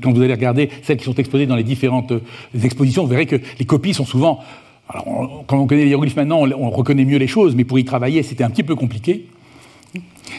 [0.00, 2.20] quand vous allez regarder celles qui sont exposées dans les différentes euh,
[2.62, 4.40] expositions, vous verrez que les copies sont souvent.
[4.88, 7.84] Alors, quand on connaît les hiéroglyphes maintenant, on reconnaît mieux les choses, mais pour y
[7.84, 9.26] travailler, c'était un petit peu compliqué.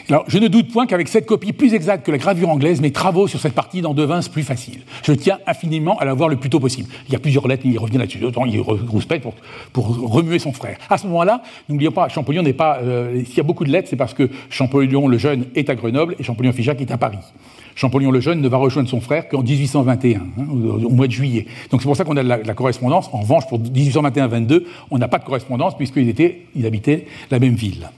[0.08, 2.92] Alors, je ne doute point qu'avec cette copie plus exacte que la gravure anglaise, mes
[2.92, 4.82] travaux sur cette partie n'en devinssent plus faciles.
[5.02, 6.88] Je tiens infiniment à la voir le plus tôt possible.
[7.08, 8.18] Il y a plusieurs lettres, il revient là-dessus.
[8.20, 9.34] Il rouspète pour,
[9.72, 10.78] pour remuer son frère.
[10.90, 12.78] À ce moment-là, n'oublions pas, Champollion n'est pas.
[12.82, 15.74] Euh, s'il y a beaucoup de lettres, c'est parce que Champollion le Jeune est à
[15.74, 17.18] Grenoble et Champollion Figeac est à Paris.
[17.74, 21.46] Champollion le Jeune ne va rejoindre son frère qu'en 1821, hein, au, mois de juillet.
[21.70, 23.08] Donc c'est pour ça qu'on a la, correspondance.
[23.12, 27.54] En revanche, pour 1821-22, on n'a pas de correspondance puisqu'ils étaient, ils habitaient la même
[27.54, 27.88] ville.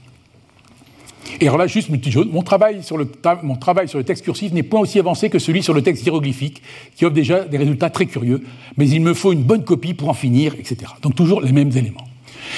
[1.41, 3.11] Et alors là, juste mon travail sur le,
[3.43, 6.05] mon travail sur le texte cursif n'est point aussi avancé que celui sur le texte
[6.05, 6.63] hiéroglyphique,
[6.95, 8.43] qui offre déjà des résultats très curieux,
[8.77, 10.93] mais il me faut une bonne copie pour en finir, etc.
[11.03, 12.07] Donc toujours les mêmes éléments.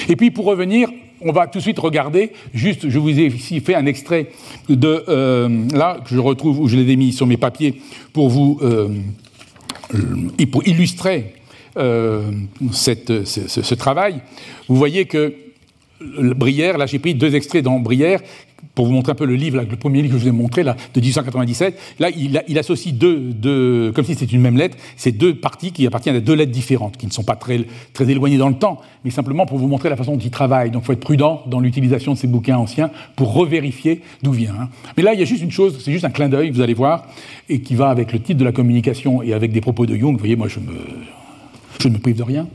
[0.08, 3.60] Et puis pour revenir, on va tout de suite regarder, juste, je vous ai ici
[3.60, 4.28] fait un extrait
[4.68, 7.80] de, euh, là, que je retrouve, où je l'ai mis sur mes papiers,
[8.12, 8.88] pour vous, euh,
[10.50, 11.34] pour illustrer
[11.76, 12.30] euh,
[12.72, 14.20] ce, travail.
[14.68, 15.34] Vous voyez que
[16.00, 18.20] Brière, là j'ai pris deux extraits dans Brière,
[18.74, 20.62] pour vous montrer un peu le livre, le premier livre que je vous ai montré,
[20.62, 25.72] de 1897, là, il, associe deux, comme si c'était une même lettre, ces deux parties
[25.72, 27.60] qui appartiennent à deux lettres différentes, qui ne sont pas très,
[27.92, 30.70] très éloignées dans le temps, mais simplement pour vous montrer la façon dont il travaille.
[30.70, 34.54] Donc il faut être prudent dans l'utilisation de ces bouquins anciens pour revérifier d'où vient.
[34.60, 34.68] Hein.
[34.96, 36.74] Mais là, il y a juste une chose, c'est juste un clin d'œil, vous allez
[36.74, 37.06] voir,
[37.48, 40.12] et qui va avec le titre de la communication et avec des propos de Jung.
[40.12, 40.72] Vous voyez, moi, je, me,
[41.80, 42.46] je ne me prive de rien.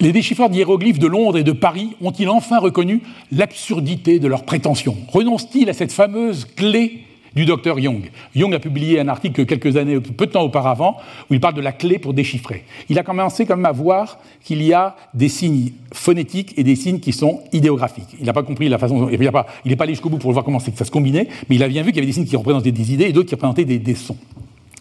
[0.00, 3.00] Les déchiffreurs d'hiéroglyphes de Londres et de Paris ont-ils enfin reconnu
[3.32, 4.96] l'absurdité de leurs prétentions?
[5.08, 7.00] Renoncent-ils à cette fameuse clé
[7.34, 8.08] du docteur Young?
[8.36, 11.60] Young a publié un article quelques années, peu de temps auparavant, où il parle de
[11.60, 12.62] la clé pour déchiffrer.
[12.88, 16.76] Il a commencé quand même à voir qu'il y a des signes phonétiques et des
[16.76, 18.16] signes qui sont idéographiques.
[18.20, 20.44] Il n'a pas compris la façon, il n'est pas, pas, allé jusqu'au bout pour voir
[20.44, 22.36] comment ça se combinait, mais il a bien vu qu'il y avait des signes qui
[22.36, 24.16] représentaient des idées et d'autres qui représentaient des, sons.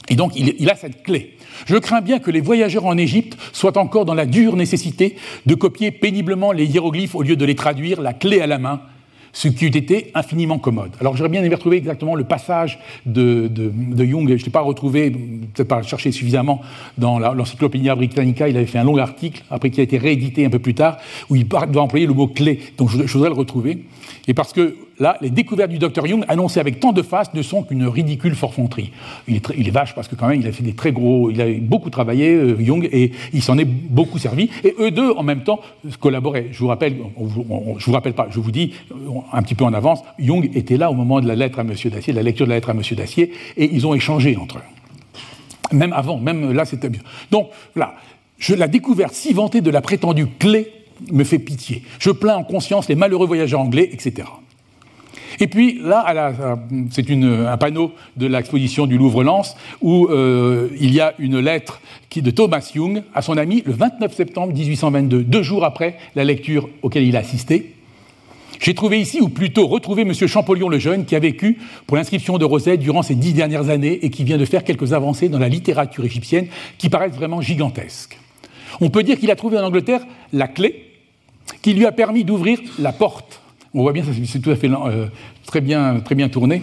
[0.09, 1.37] Et donc il a cette clé.
[1.65, 5.15] Je crains bien que les voyageurs en Égypte soient encore dans la dure nécessité
[5.45, 8.81] de copier péniblement les hiéroglyphes au lieu de les traduire la clé à la main,
[9.33, 10.91] ce qui eût été infiniment commode.
[10.99, 13.49] Alors j'aurais bien aimé retrouver exactement le passage de,
[13.97, 16.61] Jung, je ne l'ai pas retrouvé, peut-être pas cherché suffisamment
[16.97, 20.49] dans l'Encyclopédia Britannica, il avait fait un long article, après qui a été réédité un
[20.49, 20.97] peu plus tard,
[21.29, 23.85] où il doit employer le mot clé, donc je, voudrais le retrouver.
[24.27, 27.41] Et parce que là, les découvertes du docteur Jung annoncées avec tant de face ne
[27.41, 28.91] sont qu'une ridicule forfanterie.
[29.27, 31.45] Il est, vache parce que quand même, il a fait des très gros, il a
[31.59, 34.49] beaucoup travaillé, euh, Jung, et il s'en est beaucoup servi.
[34.63, 35.59] Et eux deux, en même temps,
[35.99, 36.47] collaboraient.
[36.51, 36.97] Je vous rappelle,
[37.77, 38.73] je vous rappelle pas, je vous dis
[39.33, 41.89] un petit peu en avance, Jung était là au moment de la lettre à Monsieur
[41.89, 44.57] Dacier, de la lecture de la lettre à Monsieur Dacier, et ils ont échangé entre
[44.57, 45.75] eux.
[45.75, 47.01] Même avant, même là, c'était bien.
[47.29, 47.95] Donc, là,
[48.37, 50.71] je, la découverte si vantée de la prétendue clé
[51.11, 51.83] me fait pitié.
[51.99, 54.27] Je plains en conscience les malheureux voyageurs anglais, etc.
[55.39, 56.05] Et puis là,
[56.91, 62.21] c'est un panneau de l'exposition du Louvre-Lens où euh, il y a une lettre qui,
[62.21, 66.69] de Thomas Young à son ami le 29 septembre 1822, deux jours après la lecture
[66.81, 67.73] auquel il a assisté.
[68.59, 70.13] J'ai trouvé ici, ou plutôt retrouvé M.
[70.13, 73.99] Champollion le Jeune, qui a vécu pour l'inscription de Rosette durant ces dix dernières années
[74.03, 76.47] et qui vient de faire quelques avancées dans la littérature égyptienne
[76.77, 78.17] qui paraissent vraiment gigantesques.
[78.81, 80.85] On peut dire qu'il a trouvé en Angleterre la clé
[81.61, 83.41] qui lui a permis d'ouvrir la porte.
[83.73, 85.07] On voit bien, c'est tout à fait euh,
[85.45, 86.61] très, bien, très bien tourné.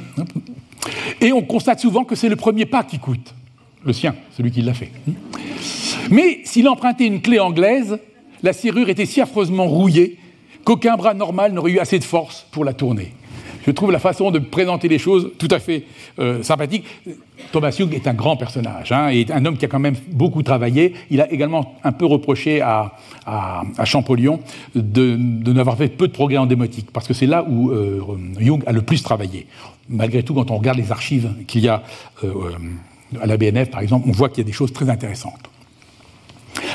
[1.20, 3.34] Et on constate souvent que c'est le premier pas qui coûte,
[3.84, 4.90] le sien, celui qui l'a fait.
[6.10, 7.98] Mais s'il empruntait une clé anglaise,
[8.42, 10.18] la serrure était si affreusement rouillée
[10.64, 13.12] qu'aucun bras normal n'aurait eu assez de force pour la tourner
[13.66, 15.84] je trouve la façon de présenter les choses tout à fait
[16.18, 16.84] euh, sympathique.
[17.52, 20.94] Thomas Young est un grand personnage, hein, un homme qui a quand même beaucoup travaillé.
[21.10, 22.92] Il a également un peu reproché à,
[23.84, 24.40] Champollion
[24.74, 25.16] de,
[25.52, 28.02] n'avoir fait peu de progrès en démotique, parce que c'est là où euh,
[28.38, 29.46] Jung a le plus travaillé.
[29.88, 31.82] Malgré tout, quand on regarde les archives qu'il y a
[32.22, 32.52] euh,
[33.20, 35.50] à la BNF, par exemple, on voit qu'il y a des choses très intéressantes.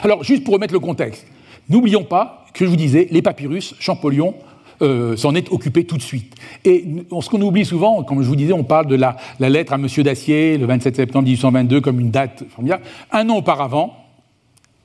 [0.03, 1.25] Alors, juste pour remettre le contexte,
[1.69, 4.33] n'oublions pas que je vous disais, les papyrus, Champollion,
[4.81, 6.35] euh, s'en est occupé tout de suite.
[6.63, 6.85] Et
[7.21, 9.87] ce qu'on oublie souvent, comme je vous disais, on parle de la, lettre à M.
[10.03, 12.83] Dacier, le 27 septembre 1822, comme une date formidable.
[13.11, 14.05] Un an auparavant,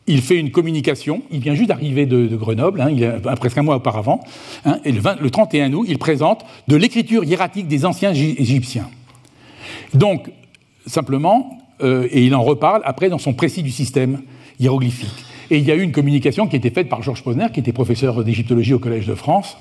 [0.07, 3.63] il fait une communication, il vient juste d'arriver de, Grenoble, hein, il a, presque un
[3.63, 4.21] mois auparavant,
[4.65, 8.91] hein, et le, 31 août, il présente de l'écriture hiératique des anciens égyptiens.
[9.95, 10.31] Donc,
[10.87, 14.23] simplement, euh, et il en reparle après dans son précis du système
[14.59, 15.25] hiéroglyphique.
[15.51, 17.61] Et il y a eu une communication qui a été faite par Georges Posner, qui
[17.61, 19.57] était professeur d'égyptologie au Collège de France.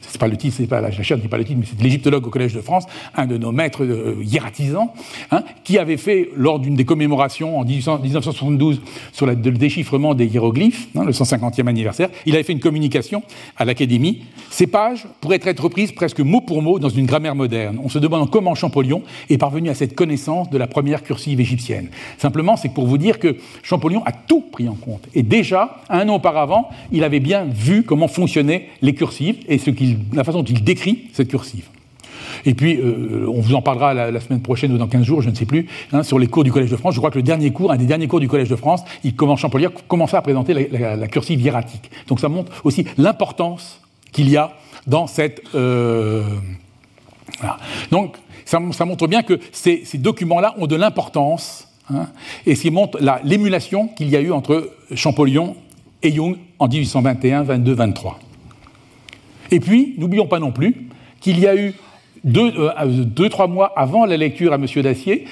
[0.00, 2.26] C'est pas le titre, c'est pas la chaire n'est pas le titre, mais c'est l'égyptologue
[2.26, 4.92] au Collège de France, un de nos maîtres euh, hiératisants,
[5.30, 8.80] hein, qui avait fait lors d'une des commémorations en 1972
[9.12, 13.22] sur le déchiffrement des hiéroglyphes, hein, le 150e anniversaire, il avait fait une communication
[13.56, 14.22] à l'Académie.
[14.50, 17.78] Ces pages pourraient être reprises presque mot pour mot dans une grammaire moderne.
[17.82, 21.88] On se demande comment Champollion est parvenu à cette connaissance de la première cursive égyptienne.
[22.18, 25.06] Simplement, c'est pour vous dire que Champollion a tout pris en compte.
[25.14, 29.70] Et déjà, un an auparavant, il avait bien vu comment fonctionnaient les cursives et ce
[30.12, 31.68] la façon dont il décrit cette cursive.
[32.44, 35.30] Et puis, euh, on vous en parlera la, semaine prochaine ou dans 15 jours, je
[35.30, 36.94] ne sais plus, hein, sur les cours du Collège de France.
[36.94, 39.14] Je crois que le dernier cours, un des derniers cours du Collège de France, il
[39.14, 39.44] commence,
[39.88, 41.90] commençait à présenter la, cursive hiératique.
[42.08, 43.80] Donc ça montre aussi l'importance
[44.12, 44.52] qu'il y a
[44.86, 45.42] dans cette...
[45.54, 46.22] Euh,
[47.90, 52.06] Donc ça, montre bien que ces documents-là ont de l'importance Hein,
[52.46, 55.56] et ce qui montre l'émulation qu'il y a eu entre Champollion
[56.02, 58.18] et Jung en 1821, 22, 23.
[59.50, 60.88] Et puis, n'oublions pas non plus
[61.20, 61.74] qu'il y a eu
[62.24, 64.66] deux, euh, deux, trois mois avant la lecture à M.
[64.82, 65.26] Dacier,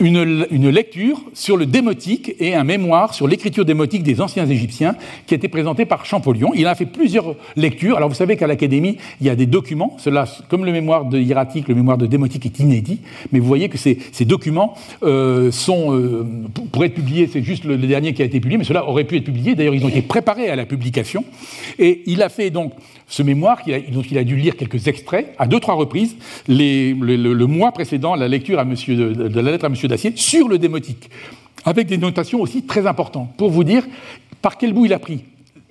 [0.00, 4.96] une, lecture sur le démotique et un mémoire sur l'écriture démotique des anciens Égyptiens
[5.26, 6.52] qui a été présenté par Champollion.
[6.54, 7.96] Il a fait plusieurs lectures.
[7.96, 9.96] Alors vous savez qu'à l'Académie, il y a des documents.
[9.98, 13.00] Cela, comme le mémoire de hiératique, le mémoire de démotique est inédit.
[13.32, 16.24] Mais vous voyez que ces, documents euh, sont, euh,
[16.72, 19.16] pour être publiés, c'est juste le, dernier qui a été publié, mais cela aurait pu
[19.16, 19.54] être publié.
[19.54, 21.24] D'ailleurs, ils ont été préparés à la publication.
[21.78, 22.72] Et il a fait donc
[23.10, 23.58] ce mémoire,
[23.92, 26.16] dont il a dû lire quelques extraits à deux, trois reprises,
[26.48, 29.74] le, mois précédent la lecture à monsieur, de, la lettre à M.
[29.96, 31.10] Sur le démotique,
[31.64, 33.86] avec des notations aussi très importantes, pour vous dire
[34.42, 35.24] par quel bout il a pris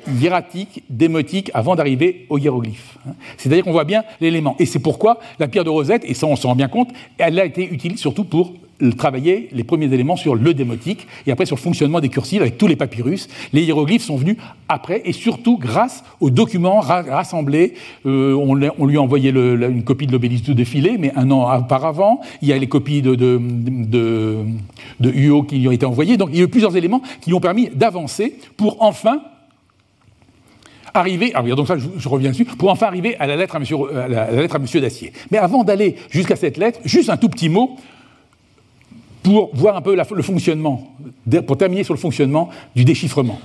[0.07, 2.97] hiératique, démotique, avant d'arriver au hiéroglyphe.
[3.07, 3.13] Hein.
[3.38, 4.55] C'est-à-dire qu'on voit bien l'élément.
[4.59, 7.39] Et c'est pourquoi la pierre de Rosette, et ça on s'en rend bien compte, elle
[7.39, 8.53] a été utile surtout pour
[8.97, 12.57] travailler les premiers éléments sur le démotique et après sur le fonctionnement des cursives avec
[12.57, 13.27] tous les papyrus.
[13.53, 17.73] Les hiéroglyphes sont venus après et surtout grâce aux documents rassemblés.
[18.05, 22.21] Euh, on, lui a envoyé une copie de l'obélisque de défilé, mais un an auparavant,
[22.41, 23.39] il y a les copies de,
[25.01, 26.17] UO qui lui ont été envoyées.
[26.17, 29.21] Donc il y a eu plusieurs éléments qui lui ont permis d'avancer pour enfin
[30.93, 33.77] arriver, alors donc ça je, reviens dessus, pour enfin arriver à la lettre à Monsieur,
[33.95, 35.13] à la lettre à Monsieur Dacier.
[35.32, 37.77] Mais avant d'aller jusqu'à cette lettre, juste un tout petit mot
[39.24, 40.95] pour voir un peu le fonctionnement,
[41.45, 43.39] pour terminer sur le fonctionnement du déchiffrement.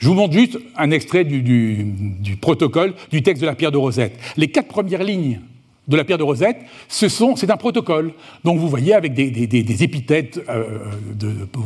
[0.00, 4.18] Je vous montre juste un extrait du, protocole du texte de la pierre de Rosette.
[4.36, 5.40] Les quatre premières lignes
[5.88, 6.56] de la pierre de Rosette,
[6.88, 8.12] c'est un protocole.
[8.42, 10.78] Donc vous voyez avec des, épithètes euh,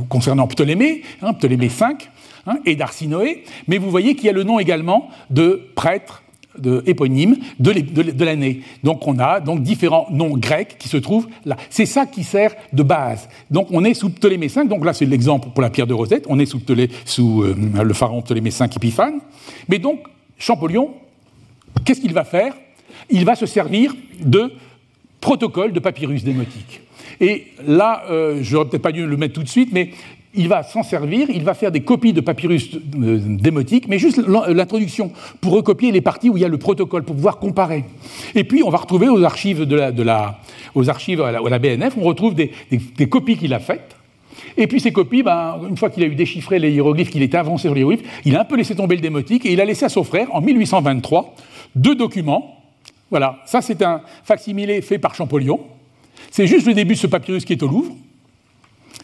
[0.09, 1.85] concernant Ptolémée, hein, Ptolémée V,
[2.47, 6.24] hein, et d'Arsinoé, mais vous voyez qu'il y a le nom également de prêtre
[6.59, 8.63] de, éponyme de l'année.
[8.83, 11.57] Donc on a donc différents noms grecs qui se trouvent là.
[11.71, 13.29] C'est ça qui sert de base.
[13.51, 16.27] Donc on est sous Ptolémée V, donc là c'est l'exemple pour la pierre de Rosette,
[16.29, 19.21] on est sous, euh, le pharaon Ptolémée V Épiphane.
[19.69, 20.01] Mais donc
[20.39, 20.91] Champollion,
[21.85, 22.55] qu'est-ce qu'il va faire?
[23.11, 24.53] Il va se servir de
[25.21, 26.81] protocole de papyrus démotique.
[27.21, 29.91] Et là, euh, je n'aurais peut-être pas dû le mettre tout de suite, mais
[30.35, 34.20] il va s'en servir, il va faire des copies de papyrus euh, démotiques, mais juste
[34.26, 37.85] l'introduction, pour recopier les parties où il y a le protocole, pour pouvoir comparer.
[38.35, 42.51] Et puis, on va retrouver aux archives, de la, BNF, on retrouve des,
[43.09, 43.97] copies qu'il a faites.
[44.57, 47.37] Et puis ces copies, ben, une fois qu'il a eu déchiffré les hiéroglyphes, qu'il était
[47.37, 49.64] avancé sur les hiéroglyphes, il a un peu laissé tomber le démotique et il a
[49.64, 51.35] laissé à son frère, en 1823,
[51.74, 52.61] deux documents.
[53.11, 55.61] Voilà, ça c'est un facsimilé fait par Champollion.
[56.30, 57.93] C'est juste le début de ce papyrus qui est au Louvre.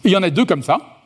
[0.05, 1.00] Et il y en a deux comme ça.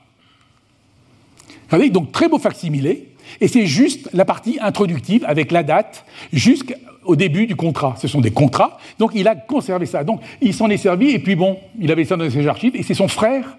[1.69, 3.09] Regardez, donc très beau facsimilé.
[3.41, 7.95] Et c'est juste la partie introductive avec la date jusqu'au début du contrat.
[7.99, 8.79] Ce sont des contrats.
[8.99, 10.05] Donc il a conservé ça.
[10.05, 11.11] Donc il s'en est servi.
[11.11, 12.77] Et puis bon, il avait ça dans ses archives.
[12.77, 13.57] Et c'est son frère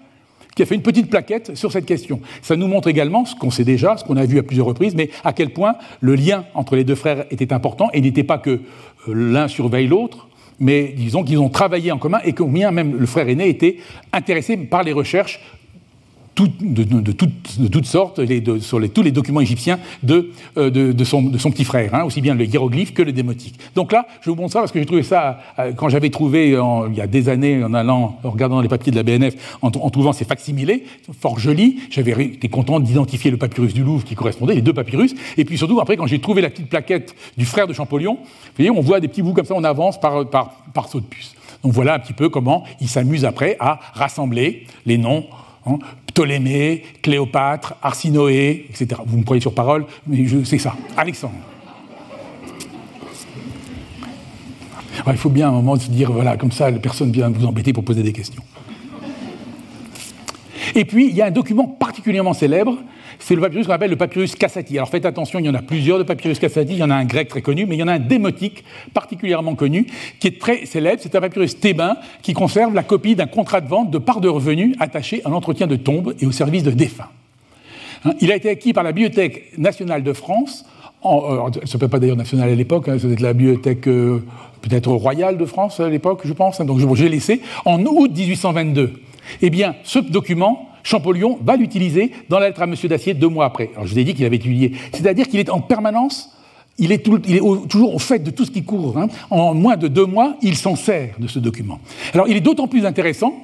[0.56, 2.20] qui a fait une petite plaquette sur cette question.
[2.40, 4.94] Ça nous montre également ce qu'on sait déjà, ce qu'on a vu à plusieurs reprises,
[4.94, 8.38] mais à quel point le lien entre les deux frères était important et n'était pas
[8.38, 8.60] que euh,
[9.08, 10.28] l'un surveille l'autre,
[10.58, 13.76] mais disons qu'ils ont travaillé en commun et combien même le frère aîné était
[14.14, 15.40] intéressé par les recherches
[16.44, 18.20] de, toutes sortes
[18.60, 22.92] sur tous les documents égyptiens de, euh, son, petit frère, hein, aussi bien le hiéroglyphe
[22.92, 23.58] que le démotique.
[23.74, 26.48] Donc là, je vous montre ça parce que j'ai trouvé ça, euh, quand j'avais trouvé
[26.48, 29.70] il y a des années, en allant, en regardant les papiers de la BNF, en,
[29.70, 30.84] trouvant ces facsimilés,
[31.18, 35.14] fort jolis, j'avais été content d'identifier le papyrus du Louvre qui correspondait, les deux papyrus,
[35.36, 38.52] et puis surtout, après, quand j'ai trouvé la petite plaquette du frère de Champollion, vous
[38.56, 41.34] voyez, on voit des petits bouts comme ça, on avance par, par, saut de puce.
[41.62, 45.24] Donc voilà un petit peu comment il s'amuse après à rassembler les noms
[45.66, 45.78] Hein,
[46.16, 49.02] Ptolémée, Cléopâtre, Arsinoé, etc.
[49.04, 50.74] Vous me croyez sur parole, mais c'est ça.
[50.96, 51.34] Alexandre.
[55.08, 57.74] il faut bien un moment se dire, voilà, comme ça, personne ne vient vous embêter
[57.74, 58.42] pour poser des questions.
[60.76, 62.78] Et puis, il y a un document particulièrement célèbre
[63.18, 64.76] c'est le papyrus qu'on appelle le papyrus Cassati.
[64.76, 66.94] Alors faites attention, il y en a plusieurs de papyrus Cassati, il y en a
[66.94, 69.86] un grec très connu, mais il y en a un démotique particulièrement connu,
[70.20, 73.68] qui est très célèbre, c'est un papyrus thébain qui conserve la copie d'un contrat de
[73.68, 77.08] vente de part de revenus attaché à l'entretien de tombes et au service de défunts.
[78.04, 80.66] Hein, il a été acquis par la Bibliothèque nationale de France,
[81.02, 84.24] en, euh, ne peut pas d'ailleurs nationale à l'époque, hein, être la bibliothèque euh,
[84.62, 88.92] peut-être royale de France à l'époque, je pense, hein, donc j'ai laissé, en août 1822.
[89.42, 92.74] Eh bien, ce document Champollion va l'utiliser dans la lettre à M.
[92.84, 93.70] Dacier deux mois après.
[93.74, 94.72] Alors je vous ai dit qu'il avait étudié.
[94.92, 96.30] C'est-à-dire qu'il est en permanence,
[96.78, 96.98] il est,
[97.68, 98.96] toujours au fait de tout ce qui court.
[98.98, 99.08] Hein.
[99.30, 101.80] En moins de deux mois, il s'en sert de ce document.
[102.14, 103.34] Alors il est d'autant plus intéressant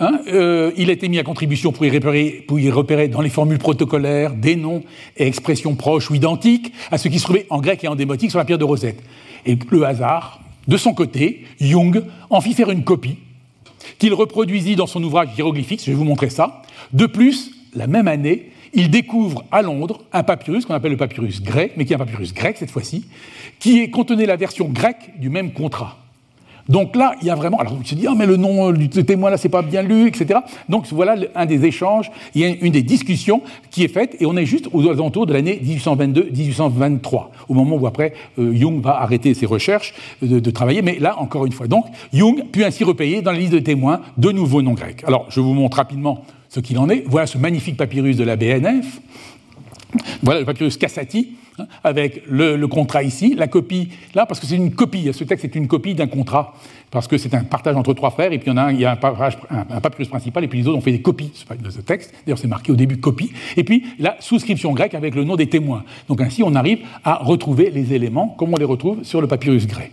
[0.00, 3.20] Hein, euh, il a été mis à contribution pour y, repérer, pour y, repérer, dans
[3.20, 4.82] les formules protocolaires des noms
[5.16, 8.30] et expressions proches ou identiques à ce qui se trouvait en grec et en démotique
[8.30, 9.02] sur la pierre de Rosette.
[9.46, 13.18] Et le hasard, de son côté, Jung en fit faire une copie
[13.98, 16.62] qu'il reproduisit dans son ouvrage hiéroglyphique, je vais vous montrer ça.
[16.92, 21.42] De plus, la même année, il découvre à Londres un papyrus qu'on appelle le papyrus
[21.42, 23.06] grec, mais qui est un papyrus grec cette fois-ci,
[23.58, 25.98] qui contenait la version grecque du même contrat.
[26.68, 27.58] Donc là, il y a vraiment.
[27.58, 30.08] Alors, on se dit, ah, mais le nom du témoin là, c'est pas bien lu,
[30.08, 30.40] etc.
[30.68, 34.26] Donc voilà un des échanges, il y a une des discussions qui est faite, et
[34.26, 39.00] on est juste aux alentours de l'année 1822-1823, au moment où après euh, Jung va
[39.00, 40.82] arrêter ses recherches de, de, travailler.
[40.82, 44.00] Mais là, encore une fois, donc, Jung put ainsi repayer dans la liste de témoins
[44.16, 45.02] de nouveaux noms grecs.
[45.06, 47.04] Alors, je vous montre rapidement ce qu'il en est.
[47.06, 49.00] Voilà ce magnifique papyrus de la BNF.
[50.22, 51.32] Voilà le papyrus Cassati,
[51.84, 55.54] avec le, contrat ici, la copie là, parce que c'est une copie, ce texte est
[55.54, 56.54] une copie d'un contrat,
[56.90, 58.72] parce que c'est un partage entre trois frères, et puis il y, en a un,
[58.72, 61.70] il y a un, papyrus principal, et puis les autres ont fait des copies de
[61.70, 65.24] ce texte, d'ailleurs c'est marqué au début copie, et puis la souscription grecque avec le
[65.24, 65.84] nom des témoins.
[66.08, 69.66] Donc ainsi on arrive à retrouver les éléments comme on les retrouve sur le papyrus
[69.66, 69.92] grec.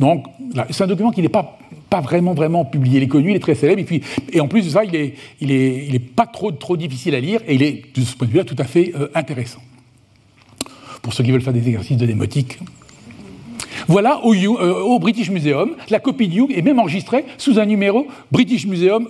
[0.00, 0.26] Donc,
[0.70, 2.98] c'est un document qui n'est pas, pas vraiment, vraiment publié.
[2.98, 4.90] Il est connu, il est très célèbre, et, puis, et en plus de ça, il
[4.90, 8.00] n'est il est, il est pas trop, trop difficile à lire, et il est, de
[8.00, 9.60] ce point de vue-là, tout à fait euh, intéressant.
[11.04, 12.58] Pour ceux qui veulent faire des exercices de démotique.
[13.88, 18.06] Voilà au, euh, British Museum, la copie de Young est même enregistrée sous un numéro
[18.32, 19.06] British Museum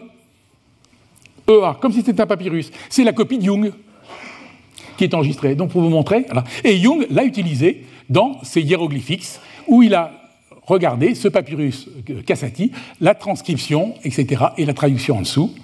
[1.48, 2.72] EA, comme si c'était un papyrus.
[2.90, 3.72] C'est la copie de Young
[4.96, 5.54] qui est enregistrée.
[5.54, 6.26] Donc, pour vous montrer.
[6.64, 9.38] Et Young l'a utilisé dans ses hiéroglyphiques,
[9.68, 10.10] où il a
[10.66, 11.88] regardez ce papyrus
[12.26, 15.54] Cassati, la transcription, etc., et la traduction en dessous.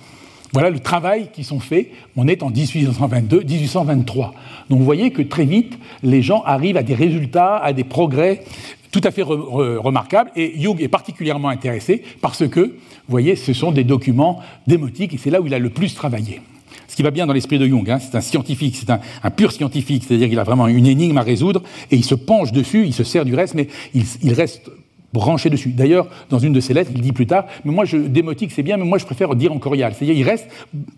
[0.52, 1.90] Voilà le travail qui sont faits.
[2.16, 4.32] On est en 1822-1823.
[4.68, 8.42] Donc vous voyez que très vite, les gens arrivent à des résultats, à des progrès
[8.90, 10.30] tout à fait remarquables.
[10.36, 12.70] Et Jung est particulièrement intéressé parce que, vous
[13.08, 16.40] voyez, ce sont des documents démotiques et c'est là où il a le plus travaillé.
[16.88, 17.88] ce qui va bien dans l'esprit de Jung.
[17.88, 17.98] Hein.
[18.00, 21.62] C'est un scientifique, c'est un, pur scientifique, c'est-à-dire qu'il a vraiment une énigme à résoudre
[21.90, 24.70] et il se penche dessus, il se sert du reste, mais il, reste
[25.12, 25.70] branché dessus.
[25.70, 28.62] D'ailleurs, dans une de ses lettres, il dit plus tard, mais moi, je, démotique, c'est
[28.62, 29.94] bien, mais moi, je préfère dire en corial.
[29.94, 30.48] C'est-à-dire, il reste,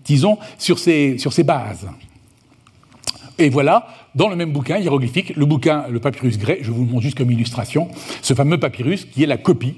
[0.04, 1.88] disons, sur ses, sur ses bases.
[3.38, 6.90] Et voilà, dans le même bouquin hiéroglyphique, le bouquin, le papyrus grec, je vous le
[6.90, 7.88] montre juste comme illustration,
[8.20, 9.76] ce fameux papyrus qui est la copie.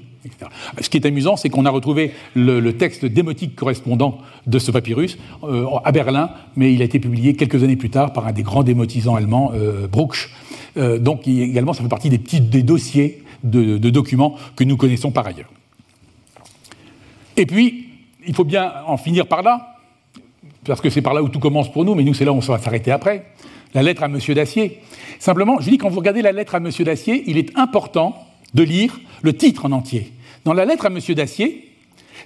[0.81, 4.17] Ce qui est amusant, c'est qu'on a retrouvé le, texte démotique correspondant
[4.47, 8.11] de ce papyrus euh, à Berlin, mais il a été publié quelques années plus tard
[8.11, 9.87] par un des grands démotisants allemands, euh.
[10.77, 15.11] Euh, donc également, ça fait partie des petits des dossiers de, documents que nous connaissons
[15.11, 15.49] par ailleurs.
[17.37, 17.89] Et puis,
[18.27, 19.77] il faut bien en finir par là,
[20.65, 22.37] parce que c'est par là où tout commence pour nous, mais nous, c'est là où
[22.37, 23.25] on va s'arrêter après
[23.73, 24.79] la lettre à Monsieur Dacier.
[25.19, 28.15] Simplement, je dis, quand vous regardez la lettre à Monsieur Dacier, il est important
[28.53, 30.13] de lire le titre en entier.
[30.45, 31.65] Dans la lettre à Monsieur Dacier,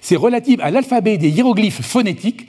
[0.00, 2.46] c'est relative à l'alphabet des hiéroglyphes phonétiques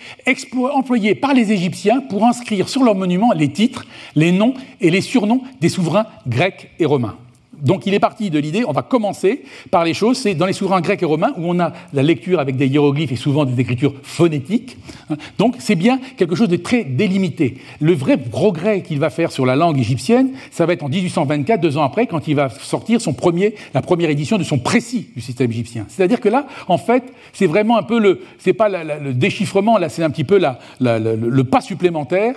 [0.74, 5.02] employés par les Égyptiens pour inscrire sur leurs monuments les titres, les noms et les
[5.02, 7.18] surnoms des souverains grecs et romains.
[7.62, 10.54] Donc il est parti de l'idée, on va commencer par les choses, c'est dans les
[10.54, 13.60] souverains grecs et romains où on a la lecture avec des hiéroglyphes et souvent des
[13.62, 14.78] écritures phonétiques.
[15.10, 15.16] Hein.
[15.38, 17.58] Donc c'est bien quelque chose de très délimité.
[17.80, 21.62] Le vrai progrès qu'il va faire sur la langue égyptienne, ça va être en 1824,
[21.62, 25.10] deux ans après, quand il va sortir son premier, la première édition de son précis
[25.16, 25.86] du système égyptien.
[25.88, 27.04] C'est-à-dire que là, en fait,
[27.34, 30.40] c'est vraiment un peu le, c'est pas le déchiffrement, là c'est un petit peu
[30.80, 32.36] le pas supplémentaire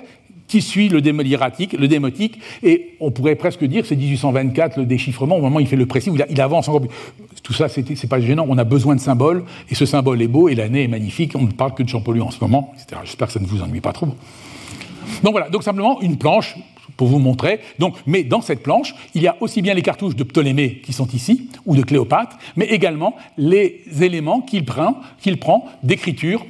[0.48, 5.40] qui suit le, le démotique, et on pourrait presque dire, c'est 1824 le déchiffrement, au
[5.40, 6.90] moment où il fait le précis, il, avance encore plus.
[7.42, 10.48] Tout ça, c'est pas gênant, on a besoin de symboles, et ce symbole est beau,
[10.48, 13.00] et l'année est magnifique, on ne parle que de Champollion en ce moment, etc.
[13.04, 14.06] J'espère que ça ne vous ennuie pas trop.
[15.22, 16.56] Donc voilà, donc simplement une planche
[16.96, 17.60] pour vous montrer.
[17.78, 20.92] Donc, mais dans cette planche, il y a aussi bien les cartouches de Ptolémée qui
[20.92, 26.44] sont ici, ou de Cléopâtre, mais également les éléments qu'il prend, qu'il prend d'écriture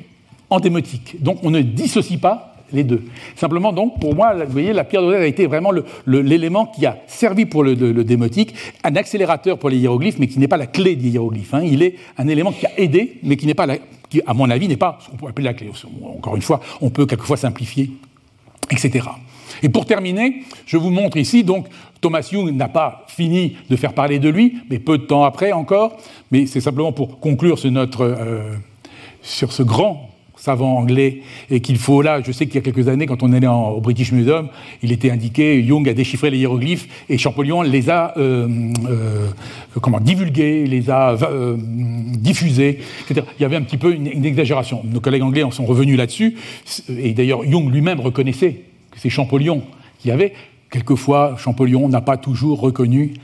[0.50, 1.22] en démotique.
[1.22, 3.02] Donc on ne dissocie pas les deux.
[3.36, 5.70] Simplement, donc, pour moi, vous voyez, la pierre de a été vraiment
[6.06, 10.48] l'élément qui a servi pour le, démotique, un accélérateur pour les hiéroglyphes, mais qui n'est
[10.48, 11.54] pas la clé des hiéroglyphes.
[11.54, 11.62] Hein.
[11.64, 13.66] Il est un élément qui a aidé, mais qui n'est pas,
[14.26, 15.70] à mon avis, n'est pas ce qu'on pourrait appeler la clé.
[16.04, 17.90] Encore une fois, on peut quelquefois simplifier,
[18.70, 19.08] etc.
[19.62, 21.66] Et pour terminer, je vous montre ici, donc,
[22.00, 25.52] Thomas Young n'a pas fini de faire parler de lui, mais peu de temps après
[25.52, 25.96] encore,
[26.30, 28.54] mais c'est simplement pour conclure sur, notre, euh,
[29.22, 30.13] sur ce grand
[30.44, 33.32] savant anglais, et qu'il faut là, je sais qu'il y a quelques années, quand on
[33.32, 34.48] allé au British Museum,
[34.82, 38.46] il était indiqué, Jung a déchiffré les hiéroglyphes, et Champollion les a euh,
[38.86, 39.28] euh,
[39.80, 43.26] comment, divulgués, les a euh, diffusés, etc.
[43.38, 44.82] Il y avait un petit peu une, une exagération.
[44.84, 46.36] Nos collègues anglais en sont revenus là-dessus,
[46.90, 49.62] et d'ailleurs Jung lui-même reconnaissait que c'est Champollion
[49.98, 50.34] qui avait.
[50.70, 53.14] Quelquefois, Champollion n'a pas toujours reconnu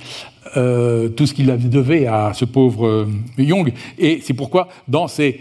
[0.57, 3.07] euh, tout ce qu'il devait à ce pauvre euh.
[3.99, 5.32] Et c'est pourquoi, dans ce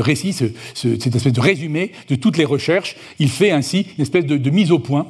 [0.00, 4.50] récit, cette espèce de résumé de toutes les recherches, il fait ainsi une espèce de,
[4.50, 5.06] mise au point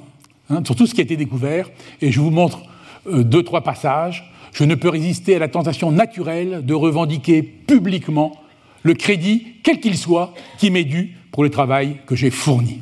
[0.49, 1.71] hein, sur tout ce qui a été découvert.
[2.03, 2.61] Et je vous montre
[3.09, 4.31] euh, deux, trois passages.
[4.53, 8.41] Je ne peux résister à la tentation naturelle de revendiquer publiquement
[8.85, 12.81] le crédit, quel qu'il soit, qui m'est dû pour le travail que j'ai fourni.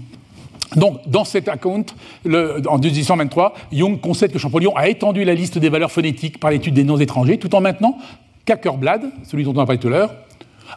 [0.76, 1.84] Donc, dans cet account,
[2.26, 6.74] en 1823, Jung concède que Champollion a étendu la liste des valeurs phonétiques par l'étude
[6.74, 7.98] des noms étrangers, tout en maintenant
[8.44, 10.14] qu'Ackerblad, celui dont on a parlé tout à l'heure,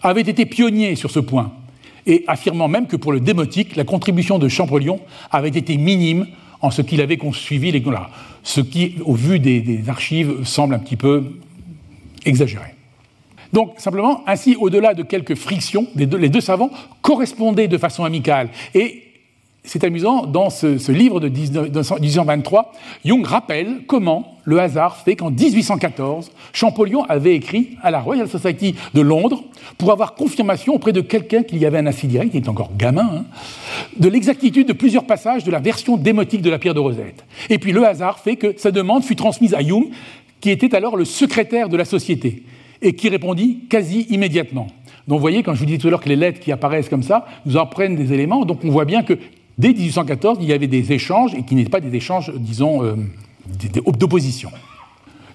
[0.04, 1.54] avait été pionnier sur ce point,
[2.06, 5.00] et affirmant même que pour le démotique, la contribution de Champollion
[5.32, 6.28] avait été minime
[6.62, 7.84] en ce qu'il avait suivi les
[8.44, 11.40] ce qui, au vu des, archives, semble un petit peu
[12.26, 12.76] exagéré.
[13.54, 16.70] Donc, simplement, ainsi, au-delà de quelques frictions, les deux, les deux savants
[17.02, 18.50] correspondaient de façon amicale.
[18.74, 19.05] Et
[19.66, 22.72] c'est amusant, dans ce, livre de 1823,
[23.04, 28.76] Jung rappelle comment le hasard fait qu'en 1814, Champollion avait écrit à la Royal Society
[28.94, 29.44] de Londres
[29.78, 32.72] pour avoir confirmation auprès de quelqu'un qu'il y avait un ainsi direct, il était encore
[32.78, 33.26] gamin, hein,
[33.98, 37.26] de l'exactitude de plusieurs passages de la version démotique de la pierre de Rosette.
[37.50, 39.88] Et puis le hasard fait que sa demande fut transmise à Jung,
[40.42, 42.44] qui était alors le secrétaire de la société,
[42.82, 44.68] et qui répondit quasi immédiatement.
[45.08, 46.90] Donc vous voyez, quand je vous disais tout à l'heure que les lettres qui apparaissent
[46.90, 49.18] comme ça nous en prennent des éléments, donc on voit bien que
[49.58, 52.96] Dès 1814, il y avait des échanges, et qui n'étaient pas des échanges, disons, euh,
[53.98, 54.52] d'opposition.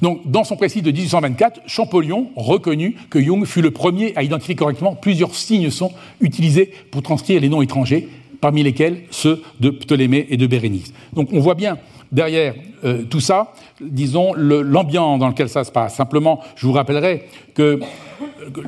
[0.02, 4.54] Donc, dans son précis de 1824, Champollion reconnut que Jung fut le premier à identifier
[4.54, 8.08] correctement plusieurs signes sont utilisés pour transcrire les noms étrangers,
[8.40, 10.92] parmi lesquels ceux de Ptolémée et de Bérénice.
[11.12, 11.78] Donc, on voit bien
[12.12, 12.54] derrière
[12.84, 15.96] euh, tout ça, disons, l'ambiance dans lequel ça se passe.
[15.96, 17.80] Simplement, je vous rappellerai que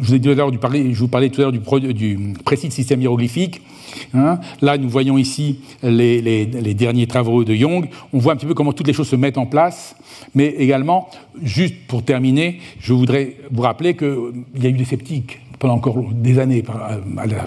[0.01, 1.61] je vous, parlais tout à l'heure du,
[2.45, 3.63] précis de système hiéroglyphique.
[4.15, 4.41] Hein.
[4.61, 7.89] Là, nous voyons ici les, derniers travaux de Young.
[8.13, 9.97] On voit un petit peu comment toutes les choses se mettent en place.
[10.35, 11.09] Mais également,
[11.43, 16.03] juste pour terminer, je voudrais vous rappeler qu'il y a eu des sceptiques pendant encore
[16.13, 16.99] des années par,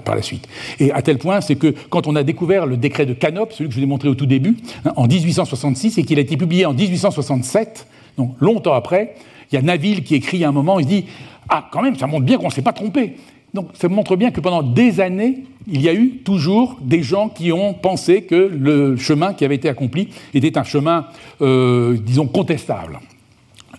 [0.02, 0.48] par, la suite.
[0.80, 3.68] Et à tel point, c'est que quand on a découvert le décret de Canop, celui
[3.68, 4.56] que je vous ai montré au tout début,
[4.86, 9.16] hein, en 1866, et qu'il a été publié en 1867, donc longtemps après,
[9.52, 11.04] il y a Naville qui écrit à un moment, il dit
[11.48, 13.16] Ah, quand même, ça montre bien qu'on ne s'est pas trompé.
[13.54, 17.28] Donc ça montre bien que pendant des années, il y a eu toujours des gens
[17.28, 21.06] qui ont pensé que le chemin qui avait été accompli était un chemin,
[21.40, 23.00] euh, disons, contestable.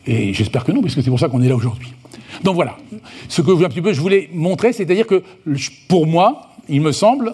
[0.06, 1.94] Et j'espère que non, puisque c'est pour ça qu'on est là aujourd'hui.
[2.44, 2.78] Donc voilà,
[3.28, 5.24] ce que un petit je voulais montrer, c'est-à-dire que
[5.88, 7.34] pour moi, il me semble,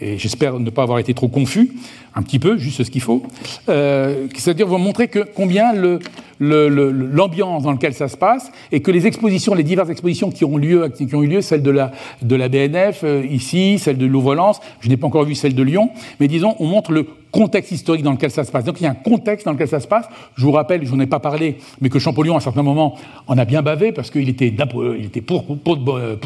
[0.00, 1.72] et j'espère ne pas avoir été trop confus,
[2.14, 3.22] un petit peu, juste ce qu'il faut,
[3.68, 5.98] euh, c'est-à-dire vous montrer combien le,
[6.40, 10.58] l'ambiance dans laquelle ça se passe et que les expositions, les diverses expositions qui ont,
[10.58, 15.24] eu lieu, celle de la, BNF euh, ici, celle de Louvre-Lens, je n'ai pas encore
[15.24, 17.06] vu celle de Lyon, mais disons, on montre le
[17.36, 18.64] contexte historique dans lequel ça se passe.
[18.64, 20.06] Donc il y a un contexte dans lequel ça se passe.
[20.36, 22.96] Je vous rappelle, je n'en ai pas parlé, mais que Champollion, à un certain moment,
[23.26, 25.44] en a bien bavé parce qu'il était, il était pour,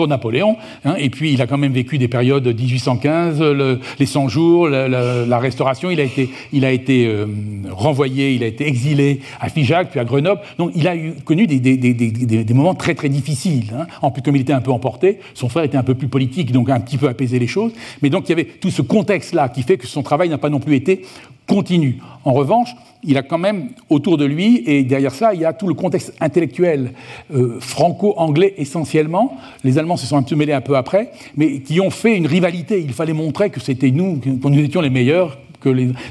[0.08, 0.56] Napoléon.
[0.84, 3.42] Hein, et puis il a quand même vécu des périodes 1815,
[3.98, 5.90] les 100 jours, la, Restauration.
[5.90, 7.26] Il a été, il a été euh,
[7.70, 10.40] renvoyé, il a été exilé à Figeac, puis à Grenoble.
[10.58, 10.94] Donc il a
[11.24, 13.72] connu des, des, moments très très difficiles.
[13.78, 13.86] Hein.
[14.02, 16.52] En plus, comme il était un peu emporté, son frère était un peu plus politique,
[16.52, 17.72] donc un petit peu apaisé les choses.
[18.02, 20.50] Mais donc il y avait tout ce contexte-là qui fait que son travail n'a pas
[20.50, 21.02] non plus été
[21.46, 21.98] continue.
[22.24, 25.52] En revanche, il a quand même autour de lui, et derrière ça, il y a
[25.52, 26.92] tout le contexte intellectuel
[27.34, 29.36] euh, franco-anglais essentiellement.
[29.64, 32.26] Les Allemands se sont un peu mêlés un peu après, mais qui ont fait une
[32.26, 32.80] rivalité.
[32.80, 35.38] Il fallait montrer que c'était nous, que nous étions les meilleurs,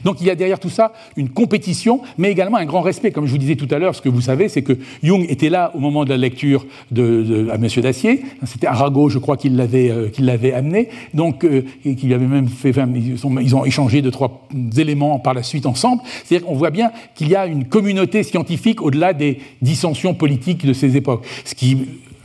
[0.04, 3.12] donc il y a derrière tout ça une compétition, mais également un grand respect.
[3.12, 5.50] Comme je vous disais tout à l'heure, ce que vous savez, c'est que Jung était
[5.50, 8.24] là au moment de la lecture de, à Monsieur Dacier.
[8.45, 10.89] C'était Arago, je crois, qu'il l'avait euh, amené.
[11.14, 12.74] Donc euh, qu'il avait même fait.
[12.95, 14.47] ils, ont échangé deux trois
[14.78, 16.02] éléments par la suite ensemble.
[16.24, 20.74] C'est-à-dire qu'on voit bien qu'il y a une communauté scientifique au-delà des dissensions politiques de
[20.74, 21.26] ces époques.
[21.45, 21.78] Ce qui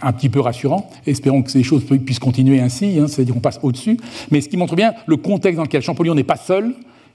[0.05, 0.91] un petit peu rassurant.
[1.07, 3.97] Espérons que ces choses puissent continuer ainsi, hein, c'est-à-dire qu'on passe au-dessus.
[4.31, 6.75] Mais ce qui montre bien le contexte dans lequel Champollion n'est pas seul,